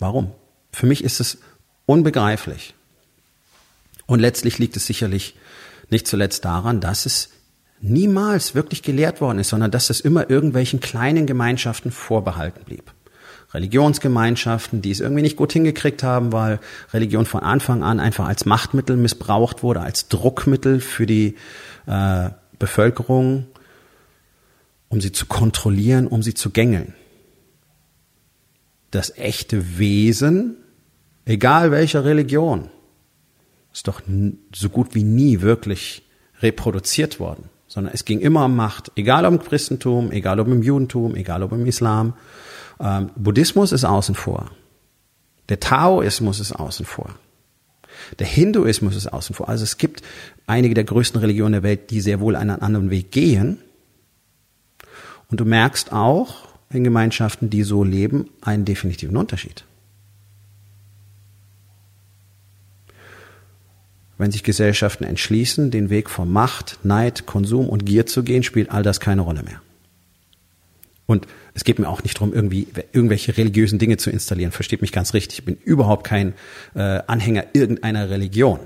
Warum? 0.00 0.32
Für 0.72 0.86
mich 0.86 1.04
ist 1.04 1.20
es 1.20 1.38
unbegreiflich. 1.86 2.74
Und 4.06 4.18
letztlich 4.18 4.58
liegt 4.58 4.76
es 4.76 4.86
sicherlich 4.86 5.36
nicht 5.90 6.08
zuletzt 6.08 6.44
daran, 6.44 6.80
dass 6.80 7.06
es 7.06 7.30
niemals 7.80 8.54
wirklich 8.54 8.82
gelehrt 8.82 9.20
worden 9.20 9.38
ist, 9.38 9.50
sondern 9.50 9.70
dass 9.70 9.90
es 9.90 10.00
immer 10.00 10.30
irgendwelchen 10.30 10.80
kleinen 10.80 11.26
Gemeinschaften 11.26 11.90
vorbehalten 11.90 12.64
blieb. 12.64 12.92
Religionsgemeinschaften, 13.54 14.82
die 14.82 14.90
es 14.90 15.00
irgendwie 15.00 15.22
nicht 15.22 15.36
gut 15.36 15.52
hingekriegt 15.52 16.02
haben, 16.02 16.32
weil 16.32 16.58
Religion 16.92 17.26
von 17.26 17.42
Anfang 17.42 17.82
an 17.82 18.00
einfach 18.00 18.26
als 18.26 18.44
Machtmittel 18.44 18.96
missbraucht 18.96 19.62
wurde, 19.62 19.80
als 19.80 20.08
Druckmittel 20.08 20.80
für 20.80 21.06
die 21.06 21.36
äh, 21.86 22.30
Bevölkerung, 22.58 23.46
um 24.88 25.00
sie 25.00 25.12
zu 25.12 25.26
kontrollieren, 25.26 26.06
um 26.06 26.22
sie 26.22 26.34
zu 26.34 26.50
gängeln. 26.50 26.94
Das 28.90 29.16
echte 29.16 29.78
Wesen, 29.78 30.56
egal 31.24 31.70
welcher 31.70 32.04
Religion, 32.04 32.68
ist 33.72 33.88
doch 33.88 34.00
so 34.54 34.68
gut 34.70 34.94
wie 34.94 35.02
nie 35.02 35.40
wirklich 35.40 36.02
reproduziert 36.40 37.20
worden 37.20 37.48
sondern 37.68 37.92
es 37.92 38.04
ging 38.04 38.20
immer 38.20 38.44
um 38.44 38.56
Macht, 38.56 38.92
egal 38.96 39.24
ob 39.26 39.34
im 39.34 39.42
Christentum, 39.42 40.12
egal 40.12 40.40
ob 40.40 40.48
im 40.48 40.62
Judentum, 40.62 41.14
egal 41.14 41.42
ob 41.42 41.52
im 41.52 41.66
Islam. 41.66 42.14
Ähm, 42.80 43.10
Buddhismus 43.16 43.72
ist 43.72 43.84
außen 43.84 44.14
vor. 44.14 44.50
Der 45.48 45.60
Taoismus 45.60 46.40
ist 46.40 46.52
außen 46.52 46.86
vor. 46.86 47.10
Der 48.18 48.26
Hinduismus 48.26 48.96
ist 48.96 49.12
außen 49.12 49.34
vor. 49.34 49.48
Also 49.48 49.64
es 49.64 49.78
gibt 49.78 50.02
einige 50.46 50.74
der 50.74 50.84
größten 50.84 51.20
Religionen 51.20 51.52
der 51.52 51.62
Welt, 51.62 51.90
die 51.90 52.00
sehr 52.00 52.20
wohl 52.20 52.36
einen 52.36 52.62
anderen 52.62 52.90
Weg 52.90 53.10
gehen. 53.10 53.58
Und 55.30 55.40
du 55.40 55.44
merkst 55.44 55.92
auch 55.92 56.48
in 56.70 56.84
Gemeinschaften, 56.84 57.50
die 57.50 57.62
so 57.62 57.84
leben, 57.84 58.30
einen 58.42 58.64
definitiven 58.64 59.16
Unterschied. 59.16 59.64
Wenn 64.18 64.30
sich 64.32 64.42
Gesellschaften 64.42 65.04
entschließen, 65.04 65.70
den 65.70 65.90
Weg 65.90 66.08
von 66.08 66.32
Macht, 66.32 66.78
Neid, 66.82 67.26
Konsum 67.26 67.68
und 67.68 67.84
Gier 67.84 68.06
zu 68.06 68.22
gehen, 68.22 68.42
spielt 68.42 68.70
all 68.70 68.82
das 68.82 69.00
keine 69.00 69.22
Rolle 69.22 69.42
mehr. 69.42 69.60
Und 71.06 71.26
es 71.54 71.64
geht 71.64 71.78
mir 71.78 71.88
auch 71.88 72.02
nicht 72.02 72.16
darum, 72.16 72.34
irgendwie 72.34 72.66
irgendwelche 72.92 73.36
religiösen 73.36 73.78
Dinge 73.78 73.96
zu 73.96 74.10
installieren. 74.10 74.52
Versteht 74.52 74.82
mich 74.82 74.92
ganz 74.92 75.14
richtig. 75.14 75.38
Ich 75.38 75.44
bin 75.44 75.56
überhaupt 75.64 76.04
kein 76.04 76.34
äh, 76.74 77.00
Anhänger 77.06 77.46
irgendeiner 77.52 78.10
Religion. 78.10 78.60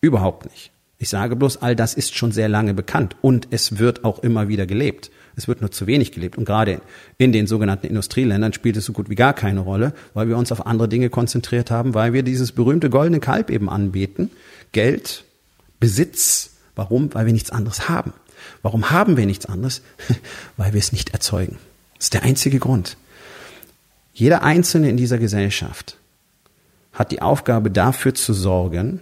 Überhaupt 0.00 0.46
nicht. 0.46 0.70
Ich 0.98 1.08
sage 1.08 1.36
bloß, 1.36 1.58
all 1.58 1.76
das 1.76 1.94
ist 1.94 2.16
schon 2.16 2.32
sehr 2.32 2.48
lange 2.48 2.74
bekannt 2.74 3.16
und 3.20 3.48
es 3.50 3.78
wird 3.78 4.04
auch 4.04 4.20
immer 4.20 4.48
wieder 4.48 4.66
gelebt. 4.66 5.10
Es 5.38 5.46
wird 5.46 5.60
nur 5.60 5.70
zu 5.70 5.86
wenig 5.86 6.10
gelebt. 6.10 6.36
Und 6.36 6.44
gerade 6.44 6.80
in 7.16 7.32
den 7.32 7.46
sogenannten 7.46 7.86
Industrieländern 7.86 8.52
spielt 8.52 8.76
es 8.76 8.84
so 8.84 8.92
gut 8.92 9.08
wie 9.08 9.14
gar 9.14 9.32
keine 9.32 9.60
Rolle, 9.60 9.94
weil 10.12 10.28
wir 10.28 10.36
uns 10.36 10.50
auf 10.50 10.66
andere 10.66 10.88
Dinge 10.88 11.10
konzentriert 11.10 11.70
haben, 11.70 11.94
weil 11.94 12.12
wir 12.12 12.24
dieses 12.24 12.50
berühmte 12.50 12.90
goldene 12.90 13.20
Kalb 13.20 13.48
eben 13.48 13.70
anbeten. 13.70 14.32
Geld, 14.72 15.24
Besitz. 15.78 16.50
Warum? 16.74 17.14
Weil 17.14 17.26
wir 17.26 17.32
nichts 17.32 17.52
anderes 17.52 17.88
haben. 17.88 18.12
Warum 18.62 18.90
haben 18.90 19.16
wir 19.16 19.26
nichts 19.26 19.46
anderes? 19.46 19.82
weil 20.56 20.72
wir 20.72 20.80
es 20.80 20.90
nicht 20.90 21.10
erzeugen. 21.10 21.56
Das 21.96 22.06
ist 22.06 22.14
der 22.14 22.24
einzige 22.24 22.58
Grund. 22.58 22.96
Jeder 24.12 24.42
Einzelne 24.42 24.90
in 24.90 24.96
dieser 24.96 25.18
Gesellschaft 25.18 25.98
hat 26.92 27.12
die 27.12 27.22
Aufgabe 27.22 27.70
dafür 27.70 28.12
zu 28.12 28.34
sorgen, 28.34 29.00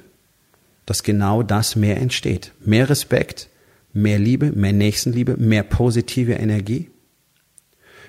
dass 0.85 1.03
genau 1.03 1.43
das 1.43 1.77
mehr 1.77 1.97
entsteht. 1.97 2.53
Mehr 2.61 2.91
Respekt, 2.91 3.49
mehr 3.97 4.19
Liebe, 4.19 4.53
mehr 4.53 4.75
Nächstenliebe, 4.75 5.39
mehr 5.39 5.63
positive 5.63 6.35
Energie, 6.35 6.91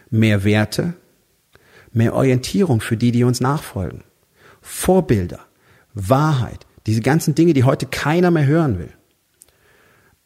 mehr 0.10 0.44
Werte, 0.44 0.94
mehr 1.94 2.13
Orientierung 2.13 2.82
für 2.82 2.98
die, 2.98 3.13
die 3.13 3.24
uns 3.24 3.39
nachfolgen. 3.39 4.03
Vorbilder, 4.62 5.39
Wahrheit, 5.94 6.67
diese 6.86 7.00
ganzen 7.00 7.36
Dinge, 7.36 7.53
die 7.53 7.63
heute 7.63 7.86
keiner 7.86 8.32
mehr 8.32 8.46
hören 8.46 8.79
will. 8.79 8.91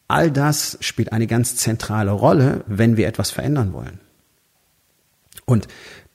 All 0.08 0.32
das 0.32 0.78
spielt 0.80 1.12
eine 1.12 1.28
ganz 1.28 1.54
zentrale 1.56 2.10
Rolle, 2.10 2.64
wenn 2.66 2.96
wir 2.96 3.06
etwas 3.06 3.30
verändern 3.30 3.72
wollen. 3.72 4.00
Und 5.46 5.68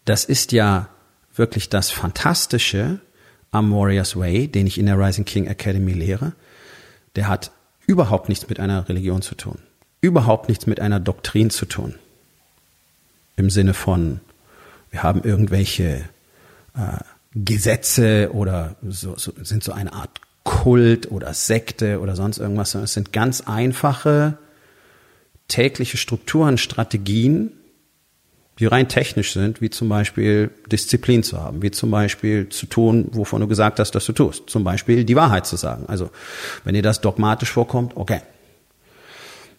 das 0.03 0.25
ist 0.25 0.51
ja 0.51 0.89
wirklich 1.33 1.69
das 1.69 1.89
Fantastische 1.89 2.99
am 3.51 3.71
Warriors 3.71 4.17
Way, 4.17 4.49
den 4.49 4.67
ich 4.67 4.77
in 4.77 4.87
der 4.87 4.99
Rising 4.99 5.25
King 5.25 5.47
Academy 5.47 5.93
lehre. 5.93 6.33
Der 7.15 7.29
hat 7.29 7.51
überhaupt 7.87 8.29
nichts 8.29 8.47
mit 8.47 8.59
einer 8.59 8.87
Religion 8.87 9.23
zu 9.23 9.33
tun. 9.33 9.57
Überhaupt 10.01 10.49
nichts 10.49 10.67
mit 10.67 10.79
einer 10.79 10.99
Doktrin 10.99 11.49
zu 11.49 11.65
tun. 11.65 11.95
Im 13.35 13.49
Sinne 13.49 13.73
von, 13.73 14.19
wir 14.91 15.01
haben 15.01 15.23
irgendwelche 15.23 16.03
äh, 16.75 16.99
Gesetze 17.33 18.31
oder 18.33 18.75
so, 18.87 19.15
so, 19.17 19.33
sind 19.41 19.63
so 19.63 19.71
eine 19.71 19.93
Art 19.93 20.21
Kult 20.43 21.11
oder 21.11 21.33
Sekte 21.33 21.99
oder 21.99 22.15
sonst 22.15 22.37
irgendwas, 22.37 22.71
sondern 22.71 22.85
es 22.85 22.93
sind 22.93 23.11
ganz 23.11 23.41
einfache 23.41 24.37
tägliche 25.47 25.97
Strukturen, 25.97 26.57
Strategien, 26.57 27.51
die 28.59 28.65
rein 28.65 28.87
technisch 28.87 29.33
sind, 29.33 29.61
wie 29.61 29.69
zum 29.69 29.89
Beispiel 29.89 30.49
Disziplin 30.71 31.23
zu 31.23 31.39
haben, 31.39 31.61
wie 31.61 31.71
zum 31.71 31.91
Beispiel 31.91 32.49
zu 32.49 32.65
tun, 32.65 33.09
wovon 33.11 33.41
du 33.41 33.47
gesagt 33.47 33.79
hast, 33.79 33.91
dass 33.91 34.05
du 34.05 34.13
tust. 34.13 34.49
Zum 34.49 34.63
Beispiel 34.63 35.03
die 35.03 35.15
Wahrheit 35.15 35.45
zu 35.45 35.55
sagen. 35.57 35.85
Also, 35.87 36.09
wenn 36.63 36.73
dir 36.73 36.81
das 36.81 37.01
dogmatisch 37.01 37.51
vorkommt, 37.51 37.95
okay. 37.95 38.21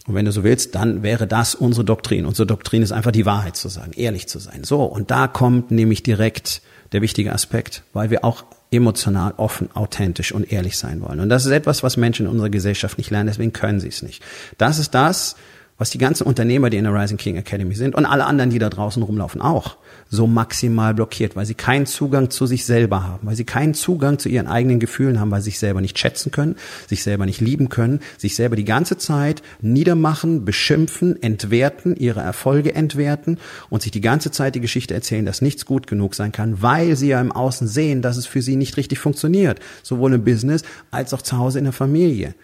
Und 0.07 0.15
wenn 0.15 0.25
du 0.25 0.33
so 0.33 0.43
willst, 0.43 0.75
dann 0.75 1.03
wäre 1.03 1.27
das 1.27 1.55
unsere 1.55 1.85
Doktrin. 1.85 2.25
Unsere 2.25 2.47
Doktrin 2.47 2.83
ist 2.83 2.93
einfach 2.93 3.13
die 3.13 3.27
Wahrheit 3.27 3.57
zu 3.57 3.69
sagen, 3.69 3.93
ehrlich 3.95 4.27
zu 4.27 4.39
sein. 4.39 4.65
So, 4.65 4.83
und 4.83 5.11
da 5.11 5.29
kommt 5.29 5.71
nämlich 5.71 6.03
direkt 6.03 6.63
der 6.93 7.03
wichtige 7.03 7.33
Aspekt, 7.33 7.83
weil 7.93 8.11
wir 8.11 8.25
auch 8.25 8.45
emotional, 8.71 9.35
offen, 9.37 9.71
authentisch 9.75 10.33
und 10.33 10.51
ehrlich 10.51 10.77
sein 10.77 11.03
wollen. 11.03 11.21
Und 11.21 11.29
das 11.29 11.47
ist 11.47 11.53
etwas, 11.53 11.83
was 11.83 11.97
Menschen 11.97 12.27
in 12.27 12.33
unserer 12.33 12.51
Gesellschaft 12.51 12.99
nicht 12.99 13.11
lernen, 13.11 13.29
deswegen 13.29 13.53
können 13.53 13.81
sie 13.81 13.89
es 13.89 14.03
nicht. 14.03 14.23
Das 14.57 14.79
ist 14.79 14.95
das, 14.95 15.37
was 15.79 15.91
die 15.91 15.99
ganzen 15.99 16.25
Unternehmer, 16.25 16.71
die 16.71 16.77
in 16.77 16.85
der 16.85 16.93
Rising 16.93 17.17
King 17.17 17.37
Academy 17.37 17.75
sind 17.75 17.95
und 17.95 18.05
alle 18.05 18.27
anderen, 18.27 18.51
die 18.51 18.59
da 18.59 18.69
draußen 18.69 19.03
rumlaufen, 19.03 19.41
auch 19.41 19.77
so 20.11 20.27
maximal 20.27 20.93
blockiert, 20.95 21.37
weil 21.37 21.47
sie 21.47 21.55
keinen 21.55 21.87
Zugang 21.87 22.31
zu 22.31 22.47
sich 22.47 22.65
selber 22.65 23.07
haben, 23.07 23.27
weil 23.27 23.37
sie 23.37 23.45
keinen 23.45 23.75
Zugang 23.75 24.19
zu 24.19 24.29
ihren 24.29 24.49
eigenen 24.49 24.81
Gefühlen 24.81 25.21
haben, 25.21 25.31
weil 25.31 25.41
sie 25.41 25.51
sich 25.51 25.59
selber 25.59 25.81
nicht 25.81 25.99
schätzen 25.99 26.33
können, 26.33 26.57
sich 26.89 27.03
selber 27.03 27.27
nicht 27.27 27.41
lieben 27.41 27.69
können, 27.69 28.01
sich 28.17 28.35
selber 28.35 28.57
die 28.57 28.65
ganze 28.65 28.99
Zeit 28.99 29.43
niedermachen, 29.61 30.45
beschimpfen, 30.45 31.23
entwerten, 31.23 31.95
ihre 31.95 32.21
Erfolge 32.21 32.75
entwerten 32.75 33.39
und 33.71 33.83
sich 33.83 33.93
die 33.93 34.01
ganze 34.01 34.31
Zeit 34.31 34.57
die 34.57 34.61
Geschichte 34.61 34.95
erzählen, 34.95 35.27
dass 35.27 35.43
nichts 35.43 35.65
gut 35.65 35.87
genug 35.87 36.15
sein 36.15 36.33
kann, 36.33 36.61
weil 36.61 36.97
sie 36.97 37.09
ja 37.09 37.21
im 37.21 37.31
Außen 37.31 37.69
sehen, 37.69 38.03
dass 38.03 38.17
es 38.17 38.27
für 38.27 38.43
sie 38.43 38.57
nicht 38.57 38.77
richtig 38.77 38.99
funktioniert, 38.99 39.61
sowohl 39.83 40.15
im 40.15 40.25
Business 40.25 40.63
als 40.91 41.15
auch 41.15 41.23
zu 41.23 41.39
Hause 41.39 41.59
in 41.59 41.65
der 41.65 41.73
Familie. 41.73 42.35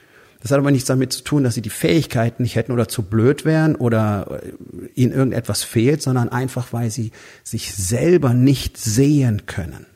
Das 0.44 0.50
hat 0.50 0.58
aber 0.58 0.70
nichts 0.70 0.86
damit 0.86 1.10
zu 1.10 1.24
tun, 1.24 1.42
dass 1.42 1.54
sie 1.54 1.62
die 1.62 1.70
Fähigkeiten 1.70 2.42
nicht 2.42 2.54
hätten 2.54 2.72
oder 2.72 2.86
zu 2.86 3.02
blöd 3.02 3.46
wären 3.46 3.76
oder 3.76 4.42
äh, 4.42 4.88
ihnen 4.94 5.14
irgendetwas 5.14 5.62
fehlt, 5.62 6.02
sondern 6.02 6.28
einfach, 6.28 6.74
weil 6.74 6.90
sie 6.90 7.12
sich 7.42 7.72
selber 7.72 8.34
nicht 8.34 8.76
sehen 8.76 9.46
können. 9.46 9.86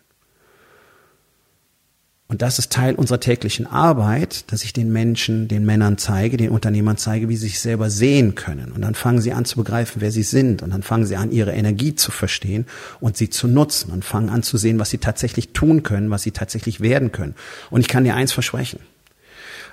Und 2.28 2.40
das 2.40 2.58
ist 2.58 2.72
Teil 2.72 2.94
unserer 2.94 3.20
täglichen 3.20 3.66
Arbeit, 3.66 4.50
dass 4.50 4.64
ich 4.64 4.72
den 4.72 4.90
Menschen, 4.90 5.48
den 5.48 5.66
Männern 5.66 5.98
zeige, 5.98 6.38
den 6.38 6.50
Unternehmern 6.50 6.96
zeige, 6.96 7.28
wie 7.28 7.36
sie 7.36 7.48
sich 7.48 7.60
selber 7.60 7.90
sehen 7.90 8.34
können. 8.34 8.72
Und 8.72 8.80
dann 8.80 8.94
fangen 8.94 9.20
sie 9.20 9.32
an 9.32 9.44
zu 9.44 9.56
begreifen, 9.56 10.00
wer 10.00 10.12
sie 10.12 10.22
sind. 10.22 10.62
Und 10.62 10.70
dann 10.70 10.82
fangen 10.82 11.04
sie 11.04 11.16
an, 11.16 11.30
ihre 11.30 11.52
Energie 11.52 11.94
zu 11.94 12.10
verstehen 12.10 12.64
und 13.00 13.18
sie 13.18 13.28
zu 13.28 13.48
nutzen. 13.48 13.92
Und 13.92 14.02
fangen 14.02 14.30
an 14.30 14.42
zu 14.42 14.56
sehen, 14.56 14.78
was 14.78 14.88
sie 14.88 14.98
tatsächlich 14.98 15.52
tun 15.52 15.82
können, 15.82 16.10
was 16.10 16.22
sie 16.22 16.32
tatsächlich 16.32 16.80
werden 16.80 17.12
können. 17.12 17.34
Und 17.68 17.82
ich 17.82 17.88
kann 17.88 18.04
dir 18.04 18.14
eins 18.14 18.32
versprechen. 18.32 18.80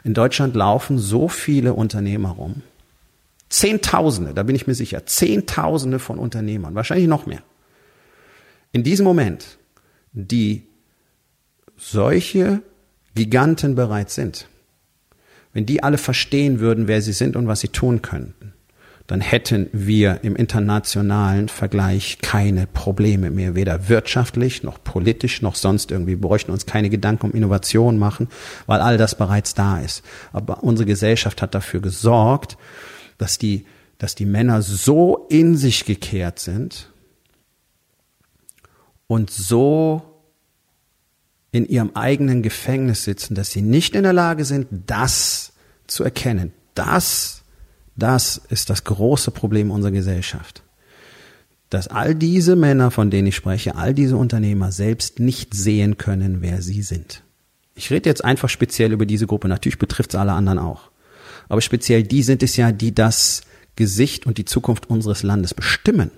In 0.05 0.13
Deutschland 0.13 0.55
laufen 0.55 0.99
so 0.99 1.27
viele 1.27 1.73
Unternehmer 1.73 2.29
rum. 2.29 2.61
Zehntausende, 3.49 4.35
da 4.35 4.43
bin 4.43 4.55
ich 4.55 4.67
mir 4.67 4.75
sicher. 4.75 5.07
Zehntausende 5.07 5.97
von 5.97 6.19
Unternehmern, 6.19 6.75
wahrscheinlich 6.75 7.07
noch 7.07 7.25
mehr. 7.25 7.41
In 8.71 8.83
diesem 8.83 9.03
Moment, 9.03 9.57
die 10.11 10.67
solche 11.75 12.61
Giganten 13.15 13.73
bereits 13.73 14.13
sind, 14.13 14.47
wenn 15.53 15.65
die 15.65 15.81
alle 15.81 15.97
verstehen 15.97 16.59
würden, 16.59 16.87
wer 16.87 17.01
sie 17.01 17.13
sind 17.13 17.35
und 17.35 17.47
was 17.47 17.61
sie 17.61 17.69
tun 17.69 18.03
könnten, 18.03 18.44
dann 19.07 19.21
hätten 19.21 19.69
wir 19.71 20.23
im 20.23 20.35
internationalen 20.35 21.47
Vergleich 21.47 22.17
keine 22.21 22.65
Probleme 22.65 23.29
mehr, 23.29 23.53
weder 23.53 23.87
wirtschaftlich 23.87 24.63
noch 24.63 24.83
politisch 24.83 25.43
noch 25.43 25.55
sonst 25.55 25.91
irgendwie. 25.91 26.13
Wir 26.13 26.21
bräuchten 26.21 26.51
uns 26.51 26.65
keine 26.65 26.89
Gedanken 26.89 27.27
um 27.27 27.33
Innovation 27.33 27.99
machen, 27.99 28.29
weil 28.65 28.81
all 28.81 28.97
das 28.97 29.15
bereits 29.15 29.53
da 29.53 29.79
ist. 29.79 30.03
Aber 30.33 30.63
unsere 30.63 30.87
Gesellschaft 30.87 31.43
hat 31.43 31.53
dafür 31.53 31.81
gesorgt, 31.81 32.57
dass 33.19 33.37
die, 33.37 33.65
dass 33.99 34.15
die 34.15 34.25
Männer 34.25 34.63
so 34.63 35.27
in 35.29 35.55
sich 35.55 35.85
gekehrt 35.85 36.39
sind 36.39 36.91
und 39.05 39.29
so 39.29 40.01
in 41.51 41.67
ihrem 41.67 41.91
eigenen 41.95 42.41
Gefängnis 42.41 43.03
sitzen, 43.03 43.35
dass 43.35 43.51
sie 43.51 43.61
nicht 43.61 43.95
in 43.95 44.03
der 44.03 44.13
Lage 44.13 44.45
sind, 44.45 44.67
das 44.87 45.53
zu 45.85 46.03
erkennen, 46.03 46.53
das 46.73 47.44
das 47.95 48.41
ist 48.49 48.69
das 48.69 48.83
große 48.83 49.31
Problem 49.31 49.71
unserer 49.71 49.91
Gesellschaft. 49.91 50.63
Dass 51.69 51.87
all 51.87 52.13
diese 52.15 52.55
Männer, 52.55 52.91
von 52.91 53.09
denen 53.09 53.27
ich 53.27 53.35
spreche, 53.35 53.75
all 53.75 53.93
diese 53.93 54.17
Unternehmer 54.17 54.71
selbst 54.71 55.19
nicht 55.19 55.53
sehen 55.53 55.97
können, 55.97 56.41
wer 56.41 56.61
sie 56.61 56.81
sind. 56.83 57.23
Ich 57.73 57.91
rede 57.91 58.09
jetzt 58.09 58.23
einfach 58.23 58.49
speziell 58.49 58.93
über 58.93 59.05
diese 59.05 59.27
Gruppe. 59.27 59.47
Natürlich 59.47 59.79
betrifft 59.79 60.13
es 60.13 60.19
alle 60.19 60.33
anderen 60.33 60.59
auch. 60.59 60.91
Aber 61.49 61.61
speziell 61.61 62.03
die 62.03 62.23
sind 62.23 62.43
es 62.43 62.55
ja, 62.55 62.71
die 62.71 62.93
das 62.93 63.41
Gesicht 63.75 64.25
und 64.25 64.37
die 64.37 64.45
Zukunft 64.45 64.89
unseres 64.89 65.23
Landes 65.23 65.53
bestimmen. 65.53 66.11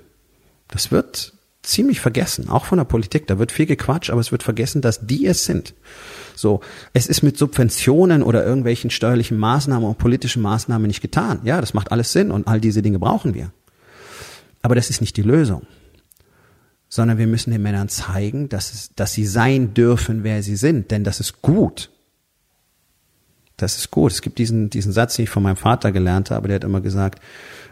Das 0.67 0.91
wird 0.91 1.33
ziemlich 1.67 1.99
vergessen, 1.99 2.49
auch 2.49 2.65
von 2.65 2.77
der 2.77 2.85
Politik. 2.85 3.27
Da 3.27 3.39
wird 3.39 3.51
viel 3.51 3.65
gequatscht, 3.65 4.09
aber 4.09 4.21
es 4.21 4.31
wird 4.31 4.43
vergessen, 4.43 4.81
dass 4.81 5.05
die 5.05 5.25
es 5.25 5.45
sind. 5.45 5.73
So, 6.35 6.61
es 6.93 7.07
ist 7.07 7.23
mit 7.23 7.37
Subventionen 7.37 8.23
oder 8.23 8.45
irgendwelchen 8.45 8.89
steuerlichen 8.89 9.37
Maßnahmen 9.37 9.87
und 9.87 9.97
politischen 9.97 10.41
Maßnahmen 10.41 10.87
nicht 10.87 11.01
getan. 11.01 11.41
Ja, 11.43 11.59
das 11.59 11.73
macht 11.73 11.91
alles 11.91 12.11
Sinn 12.11 12.31
und 12.31 12.47
all 12.47 12.61
diese 12.61 12.81
Dinge 12.81 12.99
brauchen 12.99 13.33
wir. 13.33 13.51
Aber 14.61 14.75
das 14.75 14.89
ist 14.89 15.01
nicht 15.01 15.17
die 15.17 15.23
Lösung. 15.23 15.63
Sondern 16.89 17.17
wir 17.17 17.27
müssen 17.27 17.51
den 17.51 17.61
Männern 17.61 17.89
zeigen, 17.89 18.49
dass, 18.49 18.73
es, 18.73 18.91
dass 18.95 19.13
sie 19.13 19.25
sein 19.25 19.73
dürfen, 19.73 20.23
wer 20.23 20.41
sie 20.43 20.55
sind, 20.55 20.91
denn 20.91 21.03
das 21.03 21.19
ist 21.19 21.41
gut. 21.41 21.89
Das 23.57 23.77
ist 23.77 23.91
gut. 23.91 24.11
Es 24.11 24.21
gibt 24.21 24.37
diesen, 24.37 24.69
diesen 24.69 24.93
Satz, 24.93 25.15
den 25.15 25.23
ich 25.23 25.29
von 25.29 25.43
meinem 25.43 25.57
Vater 25.57 25.91
gelernt 25.91 26.31
habe, 26.31 26.47
der 26.47 26.55
hat 26.55 26.63
immer 26.63 26.81
gesagt, 26.81 27.19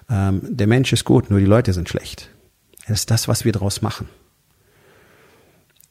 ähm, 0.10 0.42
der 0.44 0.68
Mensch 0.68 0.92
ist 0.92 1.06
gut, 1.06 1.30
nur 1.30 1.40
die 1.40 1.46
Leute 1.46 1.72
sind 1.72 1.88
schlecht. 1.88 2.30
Das 2.88 3.00
ist 3.00 3.12
das, 3.12 3.28
was 3.28 3.46
wir 3.46 3.52
daraus 3.52 3.82
machen. 3.82 4.08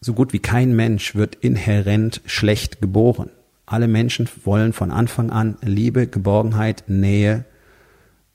So 0.01 0.13
gut 0.13 0.33
wie 0.33 0.39
kein 0.39 0.77
Mensch 0.77 1.15
wird 1.15 1.35
inhärent 1.37 2.21
schlecht 2.27 2.81
geboren. 2.81 3.31
Alle 3.67 3.89
Menschen 3.89 4.29
wollen 4.45 4.73
von 4.73 4.91
Anfang 4.91 5.31
an 5.31 5.57
Liebe, 5.63 6.07
Geborgenheit, 6.07 6.85
Nähe, 6.87 7.47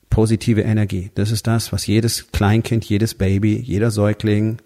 positive 0.10 0.62
Energie. 0.62 1.12
Das 1.14 1.32
ist 1.32 1.46
das, 1.46 1.72
was 1.72 1.86
jedes 1.86 2.32
Kleinkind, 2.32 2.86
jedes 2.86 3.14
Baby, 3.14 3.56
jeder 3.56 3.92
Säugling, 3.92 4.58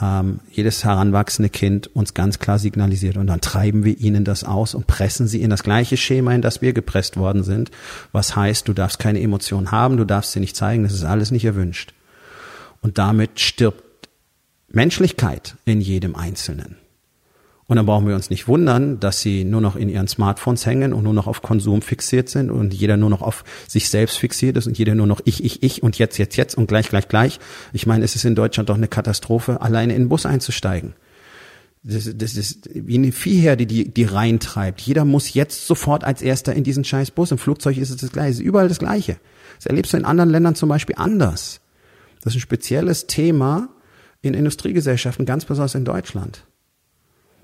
ähm, 0.00 0.40
jedes 0.50 0.84
heranwachsende 0.84 1.50
Kind 1.50 1.94
uns 1.94 2.14
ganz 2.14 2.40
klar 2.40 2.58
signalisiert. 2.58 3.16
Und 3.16 3.28
dann 3.28 3.40
treiben 3.40 3.84
wir 3.84 3.98
ihnen 3.98 4.24
das 4.24 4.42
aus 4.42 4.74
und 4.74 4.88
pressen 4.88 5.28
sie 5.28 5.42
in 5.42 5.50
das 5.50 5.62
gleiche 5.62 5.96
Schema, 5.96 6.34
in 6.34 6.42
das 6.42 6.60
wir 6.60 6.72
gepresst 6.72 7.16
worden 7.16 7.44
sind. 7.44 7.70
Was 8.10 8.34
heißt, 8.34 8.66
du 8.66 8.72
darfst 8.72 8.98
keine 8.98 9.20
Emotionen 9.20 9.70
haben, 9.70 9.96
du 9.96 10.04
darfst 10.04 10.32
sie 10.32 10.40
nicht 10.40 10.56
zeigen, 10.56 10.82
das 10.82 10.92
ist 10.92 11.04
alles 11.04 11.30
nicht 11.30 11.44
erwünscht. 11.44 11.94
Und 12.82 12.98
damit 12.98 13.40
stirbt 13.40 14.08
Menschlichkeit 14.68 15.56
in 15.64 15.80
jedem 15.80 16.14
Einzelnen. 16.14 16.76
Und 17.72 17.76
dann 17.76 17.86
brauchen 17.86 18.06
wir 18.06 18.14
uns 18.14 18.28
nicht 18.28 18.48
wundern, 18.48 19.00
dass 19.00 19.22
sie 19.22 19.44
nur 19.44 19.62
noch 19.62 19.76
in 19.76 19.88
ihren 19.88 20.06
Smartphones 20.06 20.66
hängen 20.66 20.92
und 20.92 21.04
nur 21.04 21.14
noch 21.14 21.26
auf 21.26 21.40
Konsum 21.40 21.80
fixiert 21.80 22.28
sind 22.28 22.50
und 22.50 22.74
jeder 22.74 22.98
nur 22.98 23.08
noch 23.08 23.22
auf 23.22 23.44
sich 23.66 23.88
selbst 23.88 24.18
fixiert 24.18 24.58
ist 24.58 24.66
und 24.66 24.76
jeder 24.76 24.94
nur 24.94 25.06
noch 25.06 25.22
ich, 25.24 25.42
ich, 25.42 25.62
ich 25.62 25.82
und 25.82 25.98
jetzt, 25.98 26.18
jetzt, 26.18 26.36
jetzt 26.36 26.54
und 26.54 26.66
gleich, 26.66 26.90
gleich, 26.90 27.08
gleich. 27.08 27.40
Ich 27.72 27.86
meine, 27.86 28.04
es 28.04 28.14
ist 28.14 28.26
in 28.26 28.34
Deutschland 28.34 28.68
doch 28.68 28.74
eine 28.74 28.88
Katastrophe, 28.88 29.62
alleine 29.62 29.94
in 29.94 30.02
den 30.02 30.08
Bus 30.10 30.26
einzusteigen. 30.26 30.92
Das, 31.82 32.10
das 32.14 32.34
ist 32.34 32.68
wie 32.74 32.96
eine 32.96 33.10
Viehherde, 33.10 33.64
die, 33.64 33.88
die 33.88 34.04
reintreibt. 34.04 34.82
Jeder 34.82 35.06
muss 35.06 35.32
jetzt 35.32 35.66
sofort 35.66 36.04
als 36.04 36.20
Erster 36.20 36.52
in 36.52 36.64
diesen 36.64 36.84
scheiß 36.84 37.10
Bus. 37.12 37.30
Im 37.30 37.38
Flugzeug 37.38 37.78
ist 37.78 37.88
es 37.88 37.96
das 37.96 38.12
Gleiche. 38.12 38.32
Es 38.32 38.36
ist 38.36 38.44
überall 38.44 38.68
das 38.68 38.80
Gleiche. 38.80 39.16
Das 39.56 39.64
erlebst 39.64 39.94
du 39.94 39.96
in 39.96 40.04
anderen 40.04 40.28
Ländern 40.28 40.54
zum 40.54 40.68
Beispiel 40.68 40.96
anders. 40.98 41.61
Das 42.22 42.32
ist 42.32 42.38
ein 42.38 42.40
spezielles 42.40 43.06
Thema 43.06 43.68
in 44.22 44.34
Industriegesellschaften, 44.34 45.26
ganz 45.26 45.44
besonders 45.44 45.74
in 45.74 45.84
Deutschland. 45.84 46.44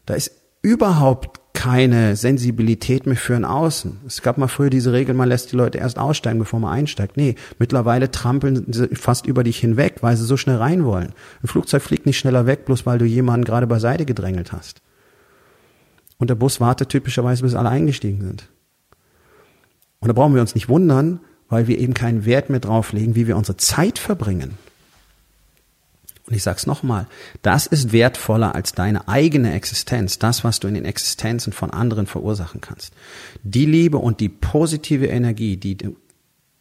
Da 0.07 0.15
ist 0.15 0.31
überhaupt 0.63 1.41
keine 1.53 2.15
Sensibilität 2.15 3.07
mehr 3.07 3.17
für 3.17 3.35
ein 3.35 3.45
Außen. 3.45 3.99
Es 4.07 4.23
gab 4.23 4.39
mal 4.39 4.47
früher 4.47 4.71
diese 4.71 4.93
Regel, 4.93 5.15
man 5.15 5.29
lässt 5.29 5.51
die 5.51 5.57
Leute 5.57 5.79
erst 5.79 5.99
aussteigen, 5.99 6.39
bevor 6.39 6.61
man 6.61 6.73
einsteigt. 6.73 7.17
Nee, 7.17 7.35
mittlerweile 7.59 8.13
trampeln 8.13 8.65
sie 8.73 8.87
fast 8.95 9.27
über 9.27 9.43
dich 9.43 9.59
hinweg, 9.59 9.97
weil 10.01 10.17
sie 10.17 10.25
so 10.25 10.37
schnell 10.37 10.57
rein 10.57 10.85
wollen. 10.85 11.13
Ein 11.43 11.49
Flugzeug 11.49 11.83
fliegt 11.83 12.07
nicht 12.07 12.19
schneller 12.19 12.47
weg, 12.47 12.65
bloß 12.65 12.87
weil 12.87 12.99
du 12.99 13.05
jemanden 13.05 13.45
gerade 13.45 13.67
beiseite 13.67 14.05
gedrängelt 14.05 14.53
hast. 14.53 14.83
Und 16.19 16.31
der 16.31 16.37
Bus 16.37 16.61
wartet 16.61 16.91
typischerweise, 16.91 17.43
bis 17.43 17.57
alle 17.57 17.71
eingestiegen 17.71 18.21
sind. 18.23 18.49
Und 19.99 20.07
da 20.07 20.13
brauchen 20.13 20.35
wir 20.35 20.41
uns 20.41 20.55
nicht 20.55 20.69
wundern, 20.69 21.21
weil 21.49 21.67
wir 21.67 21.79
eben 21.79 21.95
keinen 21.95 22.25
Wert 22.25 22.51
mehr 22.51 22.61
drauflegen, 22.61 23.17
wie 23.17 23.27
wir 23.27 23.37
unsere 23.37 23.57
Zeit 23.57 23.99
verbringen. 23.99 24.59
Und 26.29 26.35
ich 26.35 26.43
sag's 26.43 26.67
nochmal, 26.67 27.07
das 27.41 27.67
ist 27.67 27.91
wertvoller 27.91 28.55
als 28.55 28.73
deine 28.73 29.09
eigene 29.09 29.55
Existenz, 29.55 30.19
das, 30.19 30.45
was 30.45 30.61
du 30.61 30.69
in 30.69 30.75
den 30.75 30.85
Existenzen 30.85 31.55
von 31.55 31.71
anderen 31.71 32.07
verursachen 32.07 32.61
kannst. 32.61 32.93
Die 33.45 33.65
Liebe 33.65 33.97
und 33.97 34.21
die 34.21 34.29
positive 34.29 35.07
Energie, 35.07 35.57
die 35.57 35.77
du 35.77 35.97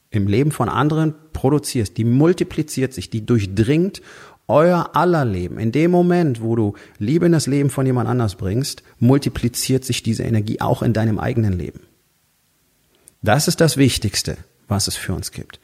im 0.10 0.28
Leben 0.28 0.52
von 0.52 0.70
anderen 0.70 1.16
produzierst, 1.34 1.98
die 1.98 2.06
multipliziert 2.06 2.94
sich, 2.94 3.10
die 3.10 3.26
durchdringt 3.26 4.02
euer 4.48 4.92
aller 4.94 5.26
Leben. 5.26 5.60
In 5.60 5.74
dem 5.74 5.92
Moment, 5.92 6.42
wo 6.42 6.56
du 6.56 6.74
Liebe 6.98 7.26
in 7.26 7.34
das 7.34 7.46
Leben 7.46 7.70
von 7.70 7.86
jemand 7.86 8.08
anders 8.08 8.36
bringst, 8.36 8.84
multipliziert 9.00 9.84
sich 9.84 10.02
diese 10.02 10.24
Energie 10.24 10.62
auch 10.62 10.82
in 10.82 10.94
deinem 10.94 11.20
eigenen 11.20 11.52
Leben. 11.52 11.82
Das 13.22 13.50
ist 13.50 13.60
das 13.60 13.76
Wichtigste, 13.76 14.38
was 14.70 14.88
es 14.88 14.96
für 14.96 15.14
uns 15.14 15.34
gibt. 15.34 15.60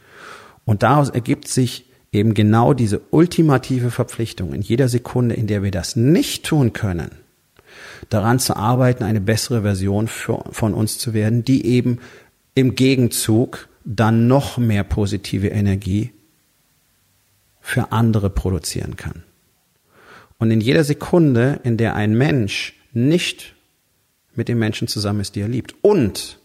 Und 0.65 0.83
daraus 0.83 1.09
ergibt 1.09 1.47
sich 1.47 1.85
eben 2.13 2.35
genau 2.35 2.73
diese 2.73 3.01
ultimative 3.09 3.91
Verpflichtung 3.91 4.53
in 4.53 4.61
jeder 4.61 4.87
Sekunde, 4.87 5.35
in 5.35 5.47
der 5.47 5.63
wir 5.63 5.71
das 5.71 5.95
nicht 5.95 6.45
tun 6.45 6.71
können, 6.71 7.11
daran 8.09 8.39
zu 8.39 8.55
arbeiten, 8.55 9.03
eine 9.03 9.19
bessere 9.19 9.63
Version 9.63 10.07
für, 10.07 10.43
von 10.51 10.73
uns 10.73 10.99
zu 10.99 11.13
werden, 11.13 11.43
die 11.43 11.65
eben 11.65 11.99
im 12.53 12.75
Gegenzug 12.75 13.67
dann 13.83 14.27
noch 14.27 14.57
mehr 14.57 14.83
positive 14.83 15.47
Energie 15.47 16.11
für 17.59 17.91
andere 17.91 18.29
produzieren 18.29 18.95
kann. 18.95 19.23
Und 20.37 20.51
in 20.51 20.61
jeder 20.61 20.83
Sekunde, 20.83 21.59
in 21.63 21.77
der 21.77 21.95
ein 21.95 22.15
Mensch 22.15 22.75
nicht 22.93 23.55
mit 24.35 24.47
den 24.47 24.59
Menschen 24.59 24.87
zusammen 24.87 25.21
ist, 25.21 25.35
die 25.35 25.41
er 25.41 25.47
liebt 25.47 25.73
und 25.81 26.39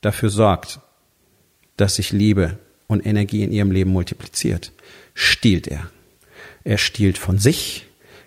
dafür 0.00 0.28
sorgt, 0.28 0.80
dass 1.76 1.96
sich 1.96 2.12
Liebe 2.12 2.58
und 2.86 3.04
Energie 3.04 3.42
in 3.42 3.52
ihrem 3.52 3.70
Leben 3.70 3.90
multipliziert, 3.90 4.72
stiehlt 5.14 5.66
er. 5.66 5.90
Er 6.64 6.78
stiehlt 6.78 7.18
von 7.18 7.38
sich, 7.38 7.86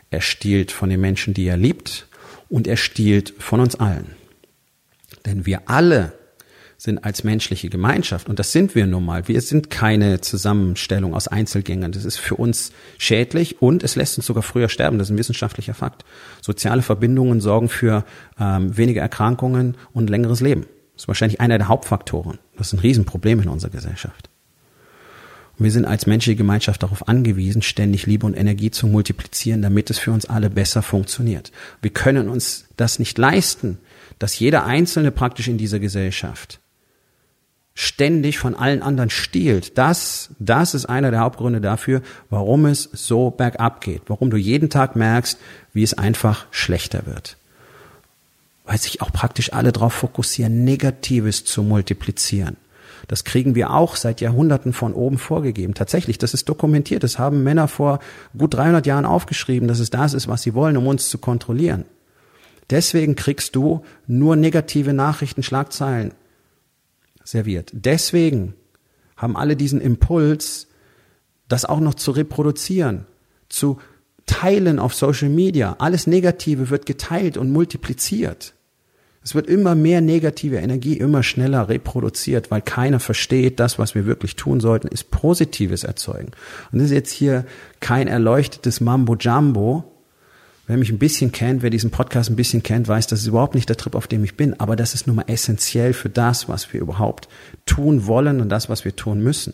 er 0.09 0.21
stiehlt 0.21 0.71
von 0.71 0.89
den 0.89 1.01
Menschen, 1.01 1.33
die 1.33 1.45
er 1.45 1.57
liebt 1.57 2.07
und 2.49 2.67
er 2.67 2.77
stiehlt 2.77 3.33
von 3.39 3.59
uns 3.59 3.75
allen. 3.75 4.15
Denn 5.25 5.45
wir 5.45 5.69
alle 5.69 6.13
sind 6.77 7.03
als 7.03 7.23
menschliche 7.23 7.69
Gemeinschaft, 7.69 8.29
und 8.29 8.37
das 8.37 8.51
sind 8.51 8.75
wir 8.75 8.85
nun 8.85 9.03
mal, 9.03 9.27
wir 9.27 9.41
sind 9.41 9.71
keine 9.71 10.21
Zusammenstellung 10.21 11.15
aus 11.15 11.27
Einzelgängern. 11.27 11.91
Das 11.91 12.05
ist 12.05 12.17
für 12.17 12.35
uns 12.35 12.71
schädlich 12.99 13.61
und 13.61 13.83
es 13.83 13.95
lässt 13.95 14.17
uns 14.17 14.27
sogar 14.27 14.43
früher 14.43 14.69
sterben. 14.69 14.99
Das 14.99 15.07
ist 15.07 15.13
ein 15.13 15.17
wissenschaftlicher 15.17 15.73
Fakt. 15.73 16.05
Soziale 16.41 16.83
Verbindungen 16.83 17.41
sorgen 17.41 17.67
für 17.67 18.05
ähm, 18.39 18.77
weniger 18.77 19.01
Erkrankungen 19.01 19.75
und 19.91 20.09
längeres 20.09 20.39
Leben. 20.39 20.67
Das 20.93 21.03
ist 21.03 21.07
wahrscheinlich 21.07 21.41
einer 21.41 21.57
der 21.57 21.67
Hauptfaktoren. 21.67 22.37
Das 22.57 22.67
ist 22.67 22.73
ein 22.73 22.79
Riesenproblem 22.79 23.41
in 23.41 23.49
unserer 23.49 23.71
Gesellschaft. 23.71 24.29
Wir 25.59 25.71
sind 25.71 25.85
als 25.85 26.05
menschliche 26.05 26.35
Gemeinschaft 26.35 26.83
darauf 26.83 27.07
angewiesen, 27.07 27.63
ständig 27.63 28.05
Liebe 28.05 28.25
und 28.25 28.35
Energie 28.35 28.69
zu 28.69 28.85
multiplizieren, 28.85 29.63
damit 29.63 29.89
es 29.89 29.97
für 29.97 30.11
uns 30.11 30.25
alle 30.25 30.49
besser 30.49 30.83
funktioniert. 30.83 31.51
Wir 31.81 31.91
können 31.91 32.29
uns 32.29 32.65
das 32.77 32.99
nicht 32.99 33.17
leisten, 33.17 33.79
dass 34.19 34.37
jeder 34.37 34.65
Einzelne 34.65 35.11
praktisch 35.11 35.47
in 35.47 35.57
dieser 35.57 35.79
Gesellschaft 35.79 36.59
ständig 37.79 38.39
von 38.39 38.55
allen 38.55 38.81
anderen 38.81 39.11
stiehlt. 39.11 39.77
Das, 39.77 40.31
das 40.39 40.73
ist 40.73 40.87
einer 40.87 41.11
der 41.11 41.19
Hauptgründe 41.19 41.61
dafür, 41.61 42.01
warum 42.31 42.65
es 42.65 42.89
so 42.91 43.29
bergab 43.29 43.81
geht, 43.81 44.01
warum 44.07 44.31
du 44.31 44.37
jeden 44.37 44.71
Tag 44.71 44.95
merkst, 44.95 45.37
wie 45.73 45.83
es 45.83 45.93
einfach 45.93 46.47
schlechter 46.49 47.05
wird. 47.05 47.37
Weil 48.65 48.79
sich 48.79 49.03
auch 49.03 49.11
praktisch 49.11 49.53
alle 49.53 49.71
darauf 49.71 49.93
fokussieren, 49.93 50.63
Negatives 50.63 51.45
zu 51.45 51.61
multiplizieren. 51.61 52.57
Das 53.07 53.23
kriegen 53.23 53.55
wir 53.55 53.71
auch 53.71 53.95
seit 53.95 54.21
Jahrhunderten 54.21 54.73
von 54.73 54.93
oben 54.93 55.17
vorgegeben. 55.17 55.73
Tatsächlich, 55.73 56.17
das 56.17 56.33
ist 56.33 56.49
dokumentiert. 56.49 57.03
Das 57.03 57.19
haben 57.19 57.43
Männer 57.43 57.67
vor 57.67 57.99
gut 58.37 58.53
300 58.53 58.85
Jahren 58.85 59.05
aufgeschrieben, 59.05 59.67
dass 59.67 59.79
es 59.79 59.89
das 59.89 60.13
ist, 60.13 60.27
was 60.27 60.41
sie 60.41 60.53
wollen, 60.53 60.77
um 60.77 60.87
uns 60.87 61.09
zu 61.09 61.17
kontrollieren. 61.17 61.85
Deswegen 62.69 63.15
kriegst 63.15 63.55
du 63.55 63.83
nur 64.07 64.35
negative 64.35 64.93
Nachrichten, 64.93 65.43
Schlagzeilen 65.43 66.11
serviert. 67.23 67.71
Deswegen 67.73 68.53
haben 69.15 69.37
alle 69.37 69.55
diesen 69.55 69.81
Impuls, 69.81 70.67
das 71.47 71.65
auch 71.65 71.79
noch 71.79 71.95
zu 71.95 72.11
reproduzieren, 72.11 73.05
zu 73.49 73.79
teilen 74.25 74.79
auf 74.79 74.93
Social 74.93 75.29
Media. 75.29 75.75
Alles 75.79 76.07
Negative 76.07 76.69
wird 76.69 76.85
geteilt 76.85 77.37
und 77.37 77.51
multipliziert. 77.51 78.53
Es 79.27 79.35
wird 79.35 79.47
immer 79.47 79.75
mehr 79.75 79.99
negative 79.99 80.55
Energie 80.55 80.93
immer 80.93 81.21
schneller 81.21 81.67
reproduziert, 81.67 82.49
weil 82.49 82.61
keiner 82.61 83.01
versteht, 83.01 83.59
das, 83.59 83.77
was 83.77 83.93
wir 83.93 84.05
wirklich 84.05 84.37
tun 84.37 84.61
sollten, 84.61 84.87
ist 84.87 85.11
Positives 85.11 85.83
erzeugen. 85.83 86.31
Und 86.71 86.79
das 86.79 86.85
ist 86.85 86.93
jetzt 86.93 87.11
hier 87.11 87.43
kein 87.81 88.07
erleuchtetes 88.07 88.79
Mambo 88.79 89.17
Jumbo. 89.17 89.83
Wer 90.65 90.77
mich 90.77 90.91
ein 90.91 90.97
bisschen 90.97 91.33
kennt, 91.33 91.61
wer 91.61 91.69
diesen 91.69 91.91
Podcast 91.91 92.29
ein 92.29 92.37
bisschen 92.37 92.63
kennt, 92.63 92.87
weiß, 92.87 93.07
das 93.07 93.19
ist 93.19 93.27
überhaupt 93.27 93.55
nicht 93.55 93.67
der 93.67 93.75
Trip, 93.75 93.95
auf 93.95 94.07
dem 94.07 94.23
ich 94.23 94.37
bin. 94.37 94.57
Aber 94.61 94.77
das 94.77 94.93
ist 94.93 95.07
nun 95.07 95.17
mal 95.17 95.25
essentiell 95.27 95.91
für 95.91 96.07
das, 96.07 96.47
was 96.47 96.71
wir 96.71 96.79
überhaupt 96.79 97.27
tun 97.65 98.07
wollen 98.07 98.39
und 98.39 98.47
das, 98.47 98.69
was 98.69 98.85
wir 98.85 98.95
tun 98.95 99.21
müssen. 99.21 99.53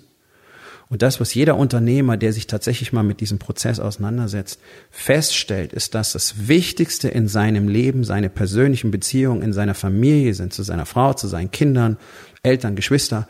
Und 0.93 1.01
das, 1.01 1.19
was 1.19 1.33
jeder 1.33 1.57
Unternehmer, 1.57 2.17
der 2.17 2.33
sich 2.33 2.45
tatsächlich 2.45 2.93
mal 2.93 3.01
mit 3.01 3.19
diesem 3.19 3.39
Prozess 3.39 3.79
auseinandersetzt, 3.79 4.59
feststellt, 4.91 5.73
ist, 5.73 5.95
dass 5.95 6.11
das 6.11 6.47
Wichtigste 6.47 7.07
in 7.07 7.27
seinem 7.27 7.67
Leben 7.67 8.03
seine 8.03 8.29
persönlichen 8.29 8.91
Beziehungen 8.91 9.41
in 9.41 9.53
seiner 9.53 9.73
Familie 9.73 10.35
sind, 10.35 10.53
zu 10.53 10.61
seiner 10.61 10.85
Frau, 10.85 11.15
zu 11.15 11.27
seinen 11.27 11.49
Kindern, 11.49 11.97
Eltern, 12.43 12.75
Geschwister, 12.75 13.27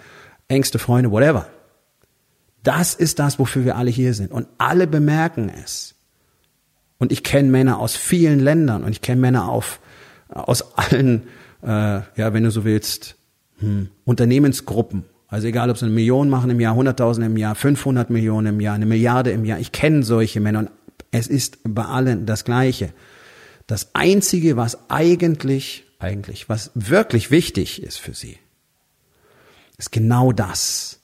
engste 0.49 0.77
Freunde, 0.77 1.09
whatever. 1.09 1.47
Das 2.63 2.95
ist 2.95 3.19
das, 3.19 3.39
wofür 3.39 3.63
wir 3.63 3.77
alle 3.77 3.91
hier 3.91 4.13
sind. 4.13 4.33
Und 4.33 4.45
alle 4.57 4.85
bemerken 4.85 5.49
es. 5.63 5.95
Und 6.97 7.13
ich 7.13 7.23
kenne 7.23 7.47
Männer 7.47 7.79
aus 7.79 7.95
vielen 7.95 8.41
Ländern 8.41 8.83
und 8.83 8.91
ich 8.91 8.99
kenne 8.99 9.21
Männer 9.21 9.47
auf, 9.47 9.79
aus 10.27 10.77
allen, 10.77 11.29
äh, 11.61 12.01
ja, 12.17 12.33
wenn 12.33 12.43
du 12.43 12.51
so 12.51 12.65
willst, 12.65 13.15
hm, 13.59 13.87
Unternehmensgruppen 14.03 15.05
also 15.33 15.47
egal, 15.47 15.71
ob 15.71 15.79
sie 15.79 15.85
eine 15.85 15.95
Million 15.95 16.29
machen 16.29 16.51
im 16.51 16.59
Jahr, 16.59 16.77
100.000 16.77 17.25
im 17.25 17.37
Jahr, 17.37 17.55
500 17.55 18.11
Millionen 18.11 18.53
im 18.53 18.59
Jahr, 18.59 18.75
eine 18.75 18.85
Milliarde 18.85 19.31
im 19.31 19.45
Jahr. 19.45 19.57
Ich 19.57 19.71
kenne 19.71 20.03
solche 20.03 20.39
Männer 20.39 20.59
und 20.59 20.71
es 21.09 21.25
ist 21.25 21.57
bei 21.63 21.85
allen 21.85 22.27
das 22.27 22.45
Gleiche. 22.45 22.93
Das 23.65 23.95
Einzige, 23.95 24.57
was 24.57 24.91
eigentlich 24.91 25.85
eigentlich, 25.97 26.49
was 26.49 26.69
wirklich 26.75 27.31
wichtig 27.31 27.81
ist 27.81 27.97
für 27.97 28.13
sie, 28.13 28.37
ist 29.79 29.91
genau 29.91 30.31
das. 30.31 30.99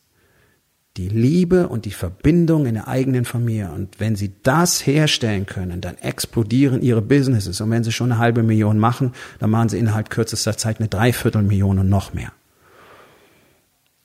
Die 0.95 1.09
Liebe 1.09 1.67
und 1.67 1.85
die 1.85 1.91
Verbindung 1.91 2.67
in 2.67 2.75
der 2.75 2.87
eigenen 2.87 3.25
Familie. 3.25 3.71
Und 3.71 3.99
wenn 3.99 4.15
sie 4.15 4.33
das 4.43 4.85
herstellen 4.85 5.47
können, 5.47 5.81
dann 5.81 5.97
explodieren 5.97 6.83
ihre 6.83 7.01
Businesses. 7.01 7.61
Und 7.61 7.71
wenn 7.71 7.83
sie 7.83 7.91
schon 7.91 8.11
eine 8.11 8.19
halbe 8.19 8.43
Million 8.43 8.77
machen, 8.77 9.13
dann 9.39 9.49
machen 9.49 9.69
sie 9.69 9.79
innerhalb 9.79 10.11
kürzester 10.11 10.55
Zeit 10.55 10.77
eine 10.77 10.87
Dreiviertelmillion 10.87 11.79
und 11.79 11.89
noch 11.89 12.13
mehr. 12.13 12.31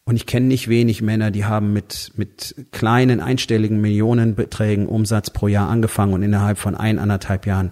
Und 0.07 0.17
ich 0.17 0.27
kenne 0.27 0.47
nicht 0.47 0.69
wenig 0.69 1.01
Männer, 1.01 1.31
die 1.31 1.47
haben 1.47 1.73
mit, 1.73 2.13
mit 2.17 2.55
kleinen 2.73 3.21
einstelligen 3.21 3.81
Millionenbeträgen 3.81 4.87
Umsatz 4.87 5.31
pro 5.31 5.49
Jahr 5.49 5.71
angefangen 5.71 6.13
und 6.13 6.23
innerhalb 6.23 6.59
von 6.59 6.75
ein, 6.75 6.99
anderthalb 6.99 7.47
Jahren 7.47 7.71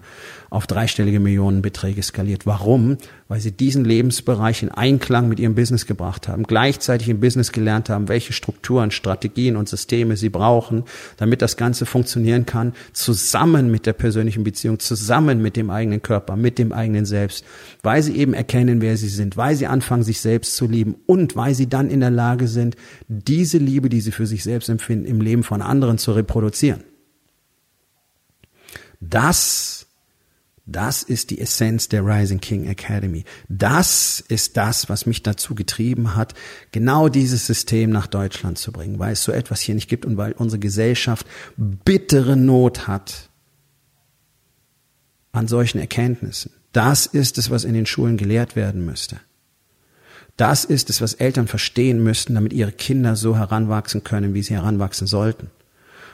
auf 0.49 0.65
dreistellige 0.65 1.19
Millionenbeträge 1.19 2.01
skaliert. 2.01 2.47
Warum? 2.47 2.97
Weil 3.27 3.39
sie 3.39 3.51
diesen 3.51 3.85
Lebensbereich 3.85 4.63
in 4.63 4.69
Einklang 4.69 5.29
mit 5.29 5.39
ihrem 5.39 5.55
Business 5.55 5.85
gebracht 5.85 6.27
haben, 6.27 6.43
gleichzeitig 6.43 7.09
im 7.09 7.19
Business 7.19 7.51
gelernt 7.51 7.89
haben, 7.89 8.09
welche 8.09 8.33
Strukturen, 8.33 8.91
Strategien 8.91 9.55
und 9.55 9.69
Systeme 9.69 10.17
sie 10.17 10.29
brauchen, 10.29 10.83
damit 11.17 11.41
das 11.41 11.57
Ganze 11.57 11.85
funktionieren 11.85 12.45
kann, 12.45 12.73
zusammen 12.91 13.71
mit 13.71 13.85
der 13.85 13.93
persönlichen 13.93 14.43
Beziehung, 14.43 14.79
zusammen 14.79 15.41
mit 15.41 15.55
dem 15.55 15.69
eigenen 15.69 16.01
Körper, 16.01 16.35
mit 16.35 16.59
dem 16.59 16.73
eigenen 16.73 17.05
Selbst, 17.05 17.45
weil 17.81 18.03
sie 18.03 18.15
eben 18.17 18.33
erkennen, 18.33 18.81
wer 18.81 18.97
sie 18.97 19.09
sind, 19.09 19.37
weil 19.37 19.55
sie 19.55 19.67
anfangen, 19.67 20.03
sich 20.03 20.19
selbst 20.19 20.55
zu 20.55 20.67
lieben 20.67 20.95
und 21.05 21.35
weil 21.35 21.55
sie 21.55 21.67
dann 21.67 21.89
in 21.89 22.01
der 22.01 22.11
Lage 22.11 22.47
sind, 22.47 22.75
diese 23.07 23.57
Liebe, 23.57 23.89
die 23.89 24.01
sie 24.01 24.11
für 24.11 24.27
sich 24.27 24.43
selbst 24.43 24.69
empfinden, 24.69 25.05
im 25.05 25.21
Leben 25.21 25.43
von 25.43 25.61
anderen 25.61 25.97
zu 25.97 26.11
reproduzieren. 26.11 26.83
Das 28.99 29.87
das 30.65 31.03
ist 31.03 31.29
die 31.29 31.41
Essenz 31.41 31.89
der 31.89 32.05
Rising 32.05 32.39
King 32.39 32.67
Academy. 32.67 33.25
Das 33.49 34.23
ist 34.25 34.55
das, 34.55 34.87
was 34.87 35.05
mich 35.05 35.21
dazu 35.21 35.55
getrieben 35.55 36.15
hat, 36.15 36.33
genau 36.71 37.09
dieses 37.09 37.45
System 37.45 37.89
nach 37.89 38.07
Deutschland 38.07 38.57
zu 38.57 38.71
bringen, 38.71 38.97
weil 38.97 39.13
es 39.13 39.23
so 39.23 39.33
etwas 39.33 39.59
hier 39.59 39.75
nicht 39.75 39.89
gibt 39.89 40.05
und 40.05 40.15
weil 40.15 40.31
unsere 40.31 40.59
Gesellschaft 40.59 41.27
bittere 41.57 42.37
Not 42.37 42.87
hat 42.87 43.29
an 45.33 45.49
solchen 45.49 45.79
Erkenntnissen. 45.79 46.51
Das 46.71 47.07
ist 47.07 47.37
es, 47.37 47.49
was 47.49 47.65
in 47.65 47.73
den 47.73 47.85
Schulen 47.85 48.15
gelehrt 48.15 48.55
werden 48.55 48.85
müsste. 48.85 49.19
Das 50.37 50.63
ist 50.63 50.89
es, 50.89 51.01
was 51.01 51.13
Eltern 51.13 51.47
verstehen 51.47 52.01
müssten, 52.01 52.35
damit 52.35 52.53
ihre 52.53 52.71
Kinder 52.71 53.15
so 53.15 53.37
heranwachsen 53.37 54.03
können, 54.03 54.33
wie 54.33 54.41
sie 54.41 54.55
heranwachsen 54.55 55.07
sollten. 55.07 55.51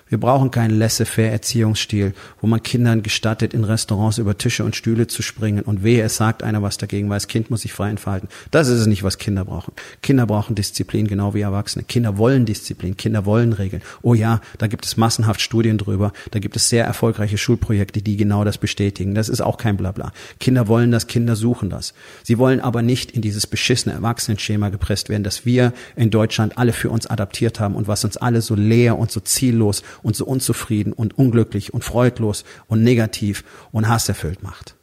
Wir 0.10 0.20
brauchen 0.20 0.50
keinen 0.50 0.78
laissez-faire 0.78 1.32
Erziehungsstil, 1.32 2.14
wo 2.42 2.48
man 2.48 2.64
Kindern 2.64 3.04
gestattet, 3.04 3.54
in 3.54 3.64
Restaurants 3.64 4.18
über 4.18 4.38
Tische 4.38 4.66
und 4.66 4.76
Stühle 4.76 5.06
zu 5.06 5.22
springen 5.22 5.62
und 5.62 5.84
wehe, 5.84 6.04
es 6.04 6.18
sagt 6.18 6.42
einer 6.42 6.64
was 6.64 6.80
dagegen, 6.80 7.10
weil 7.10 7.18
das 7.18 7.28
Kind 7.28 7.52
muss 7.52 7.62
sich 7.62 7.74
frei 7.74 7.92
entfalten. 7.92 8.28
Das 8.50 8.68
ist 8.70 8.80
es 8.80 8.88
nicht, 8.88 9.04
was 9.04 9.20
Kinder 9.20 9.46
brauchen. 9.46 9.74
Kinder 10.02 10.26
brauchen 10.26 10.56
Disziplin, 10.56 11.08
genau 11.08 11.36
wie 11.36 11.42
Erwachsene. 11.42 11.84
Kinder 11.84 12.18
wollen 12.18 12.48
Disziplin, 12.48 12.98
Kinder 12.98 13.26
wollen 13.26 13.54
Regeln. 13.54 13.84
Oh 14.02 14.16
ja, 14.16 14.42
da 14.58 14.66
gibt 14.66 14.86
es 14.86 14.98
massenhaft 14.98 15.42
Studien 15.42 15.78
drüber, 15.78 16.12
da 16.32 16.40
gibt 16.40 16.56
es 16.56 16.70
sehr 16.70 16.86
erfolgreiche 16.86 17.38
Schulprojekte, 17.38 18.02
die 18.02 18.18
genau 18.18 18.44
das 18.44 18.58
bestätigen. 18.58 19.14
Das 19.14 19.30
ist 19.30 19.42
auch 19.42 19.58
kein 19.58 19.78
Blabla. 19.78 20.12
Kinder 20.40 20.68
wollen 20.68 20.92
das, 20.92 21.06
Kinder 21.06 21.36
suchen 21.36 21.70
das. 21.70 21.94
Sie 22.24 22.40
wollen 22.40 22.62
aber 22.62 22.82
nicht 22.82 23.12
in 23.12 23.22
dieses 23.22 23.46
beschissene 23.46 23.94
Erwachsenenschema 23.94 24.70
gepresst 24.70 25.10
werden, 25.10 25.24
das 25.24 25.46
wir 25.46 25.72
in 25.96 26.10
Deutschland 26.10 26.58
alle 26.58 26.74
für 26.74 26.90
uns 26.90 27.06
adaptiert 27.06 27.60
haben 27.60 27.76
und 27.76 27.88
was 27.88 28.04
uns 28.04 28.18
alle 28.18 28.42
so 28.42 28.56
leer 28.56 28.98
und 28.98 29.12
so 29.12 29.20
ziellos 29.20 29.84
und 30.02 30.16
so 30.16 30.26
unzufrieden 30.26 30.94
und 30.94 31.18
unglücklich 31.18 31.74
und 31.74 31.84
freudlos 31.84 32.44
und 32.68 32.84
negativ 32.84 33.44
und 33.72 33.88
hasserfüllt 33.88 34.44
macht. 34.44 34.76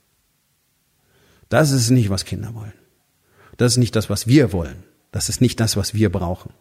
Das 1.49 1.71
ist 1.71 1.91
nicht, 1.91 2.11
was 2.11 2.25
Kinder 2.25 2.55
wollen. 2.55 2.73
Das 3.57 3.73
ist 3.73 3.79
nicht 3.79 3.97
das, 3.97 4.11
was 4.11 4.27
wir 4.27 4.53
wollen. 4.53 4.83
Das 5.13 5.29
ist 5.29 5.41
nicht 5.41 5.61
das, 5.61 5.77
was 5.77 5.95
wir 5.95 6.11
brauchen. 6.11 6.53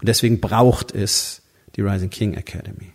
Und 0.00 0.08
deswegen 0.08 0.40
braucht 0.40 0.94
es 0.94 1.42
die 1.76 1.80
Rising 1.80 2.10
King 2.10 2.34
Academy. 2.34 2.92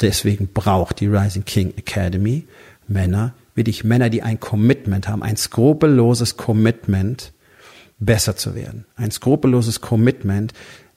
Deswegen 0.00 0.48
braucht 0.48 1.00
die 1.00 1.06
Rising 1.06 1.44
King 1.44 1.74
Academy 1.76 2.46
Männer 2.86 3.34
wie 3.54 3.64
dich, 3.64 3.84
Männer, 3.84 4.10
die 4.10 4.22
ein 4.22 4.40
Commitment 4.40 5.08
haben, 5.08 5.22
ein 5.22 5.36
skrupelloses 5.36 6.36
Commitment, 6.36 7.32
besser 7.98 8.36
zu 8.36 8.54
werden. 8.54 8.84
Ein 8.96 9.12
skrupelloses 9.12 9.80
Commitment, 9.80 10.52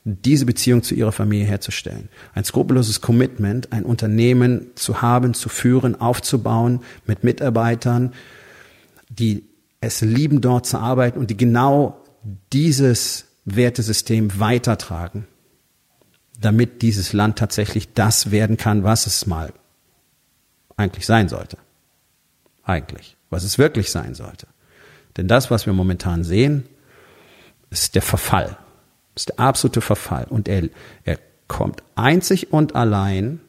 diese 0.08 0.46
Beziehung 0.46 0.84
zu 0.84 0.96
ihrer 0.96 1.12
Familie 1.12 1.46
herzustellen. 1.46 2.08
Ein 2.34 2.46
skrupelloses 2.46 3.02
Commitment, 3.02 3.74
ein 3.74 3.84
Unternehmen 3.84 4.67
zu 4.76 5.02
haben, 5.02 5.34
zu 5.34 5.50
führen, 5.50 6.00
aufzubauen 6.00 6.80
mit 7.06 7.26
Mitarbeitern, 7.26 8.13
die 9.10 9.43
es 9.82 10.00
lieben, 10.00 10.39
dort 10.39 10.65
zu 10.65 10.78
arbeiten 10.78 11.20
und 11.20 11.30
die 11.30 11.36
genau 11.36 12.02
dieses 12.54 13.26
Wertesystem 13.43 14.39
weitertragen, 14.39 15.28
damit 16.39 16.82
dieses 16.82 17.12
Land 17.12 17.38
tatsächlich 17.38 17.93
das 17.93 18.32
werden 18.32 18.56
kann, 18.56 18.84
was 18.84 19.08
es 19.08 19.26
mal 19.26 19.52
eigentlich 20.78 21.06
sein 21.06 21.28
sollte. 21.28 21.58
Eigentlich. 22.63 23.17
Was 23.30 23.43
es 23.43 23.58
wirklich 23.58 23.91
sein 23.91 24.15
sollte. 24.15 24.48
Denn 25.17 25.28
das, 25.28 25.52
was 25.52 25.65
wir 25.65 25.74
momentan 25.74 26.24
sehen, 26.24 26.63
ist 27.70 27.96
der 27.96 28.02
Verfall 28.02 28.58
das 29.17 29.23
ist 29.23 29.30
der 29.30 29.39
absolute 29.39 29.82
Verfall. 29.82 30.25
Und 30.30 30.47
er, 30.47 30.69
er 31.03 31.17
kommt 31.47 31.82
einzig 31.95 32.53
und 32.53 32.75
allein 32.75 33.39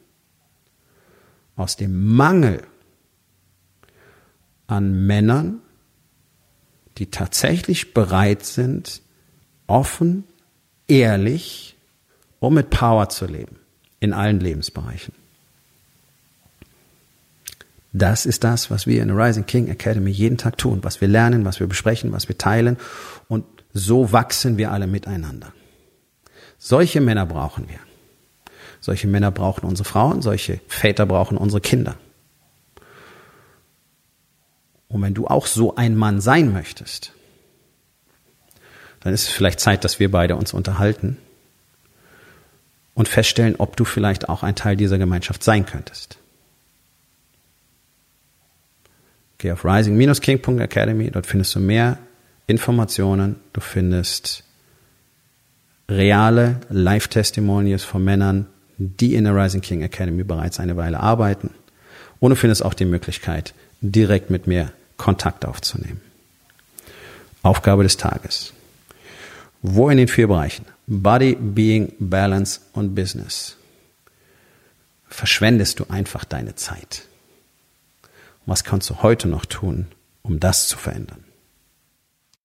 aus 1.56 1.76
dem 1.76 2.16
Mangel 2.16 2.62
an 4.66 5.06
Männern, 5.06 5.60
die 6.96 7.10
tatsächlich 7.10 7.92
bereit 7.92 8.46
sind, 8.46 9.02
offen, 9.66 10.24
ehrlich 10.86 11.76
um 12.40 12.54
mit 12.54 12.70
Power 12.70 13.10
zu 13.10 13.26
leben 13.26 13.58
in 14.00 14.14
allen 14.14 14.40
Lebensbereichen. 14.40 15.12
Das 17.92 18.24
ist 18.24 18.42
das, 18.42 18.70
was 18.70 18.86
wir 18.86 19.02
in 19.02 19.08
der 19.08 19.18
Rising 19.18 19.44
King 19.44 19.68
Academy 19.68 20.12
jeden 20.12 20.38
Tag 20.38 20.56
tun, 20.56 20.78
was 20.82 21.02
wir 21.02 21.08
lernen, 21.08 21.44
was 21.44 21.60
wir 21.60 21.66
besprechen, 21.66 22.10
was 22.12 22.26
wir 22.26 22.38
teilen. 22.38 22.78
Und 23.28 23.44
so 23.74 24.12
wachsen 24.12 24.56
wir 24.56 24.72
alle 24.72 24.86
miteinander. 24.86 25.52
Solche 26.58 27.00
Männer 27.00 27.24
brauchen 27.24 27.68
wir. 27.68 27.78
Solche 28.80 29.06
Männer 29.06 29.30
brauchen 29.30 29.64
unsere 29.64 29.88
Frauen, 29.88 30.22
solche 30.22 30.60
Väter 30.68 31.06
brauchen 31.06 31.38
unsere 31.38 31.60
Kinder. 31.60 31.96
Und 34.88 35.02
wenn 35.02 35.14
du 35.14 35.26
auch 35.26 35.46
so 35.46 35.76
ein 35.76 35.96
Mann 35.96 36.20
sein 36.20 36.52
möchtest, 36.52 37.12
dann 39.00 39.12
ist 39.12 39.22
es 39.22 39.28
vielleicht 39.28 39.60
Zeit, 39.60 39.84
dass 39.84 40.00
wir 40.00 40.10
beide 40.10 40.36
uns 40.36 40.52
unterhalten 40.52 41.18
und 42.94 43.08
feststellen, 43.08 43.56
ob 43.58 43.76
du 43.76 43.84
vielleicht 43.84 44.28
auch 44.28 44.42
ein 44.42 44.56
Teil 44.56 44.76
dieser 44.76 44.98
Gemeinschaft 44.98 45.44
sein 45.44 45.66
könntest. 45.66 46.18
Geh 49.38 49.52
auf 49.52 49.64
rising-king.academy, 49.64 51.12
dort 51.12 51.26
findest 51.26 51.54
du 51.54 51.60
mehr 51.60 51.98
Informationen, 52.48 53.36
du 53.52 53.60
findest 53.60 54.42
reale 55.88 56.60
Live-Testimonials 56.68 57.84
von 57.84 58.04
Männern, 58.04 58.46
die 58.76 59.14
in 59.14 59.24
der 59.24 59.34
Rising 59.34 59.60
King 59.60 59.82
Academy 59.82 60.22
bereits 60.22 60.60
eine 60.60 60.76
Weile 60.76 61.00
arbeiten. 61.00 61.50
Und 62.20 62.30
du 62.30 62.36
findest 62.36 62.64
auch 62.64 62.74
die 62.74 62.84
Möglichkeit, 62.84 63.54
direkt 63.80 64.30
mit 64.30 64.46
mir 64.46 64.72
Kontakt 64.96 65.44
aufzunehmen. 65.44 66.00
Aufgabe 67.42 67.84
des 67.84 67.96
Tages. 67.96 68.52
Wo 69.62 69.88
in 69.88 69.98
den 69.98 70.08
vier 70.08 70.28
Bereichen 70.28 70.66
Body, 70.86 71.36
Being, 71.38 71.92
Balance 71.98 72.60
und 72.72 72.94
Business 72.94 73.56
verschwendest 75.08 75.80
du 75.80 75.86
einfach 75.88 76.24
deine 76.24 76.54
Zeit? 76.54 77.06
Was 78.46 78.64
kannst 78.64 78.88
du 78.90 79.02
heute 79.02 79.28
noch 79.28 79.46
tun, 79.46 79.86
um 80.22 80.40
das 80.40 80.68
zu 80.68 80.78
verändern? 80.78 81.24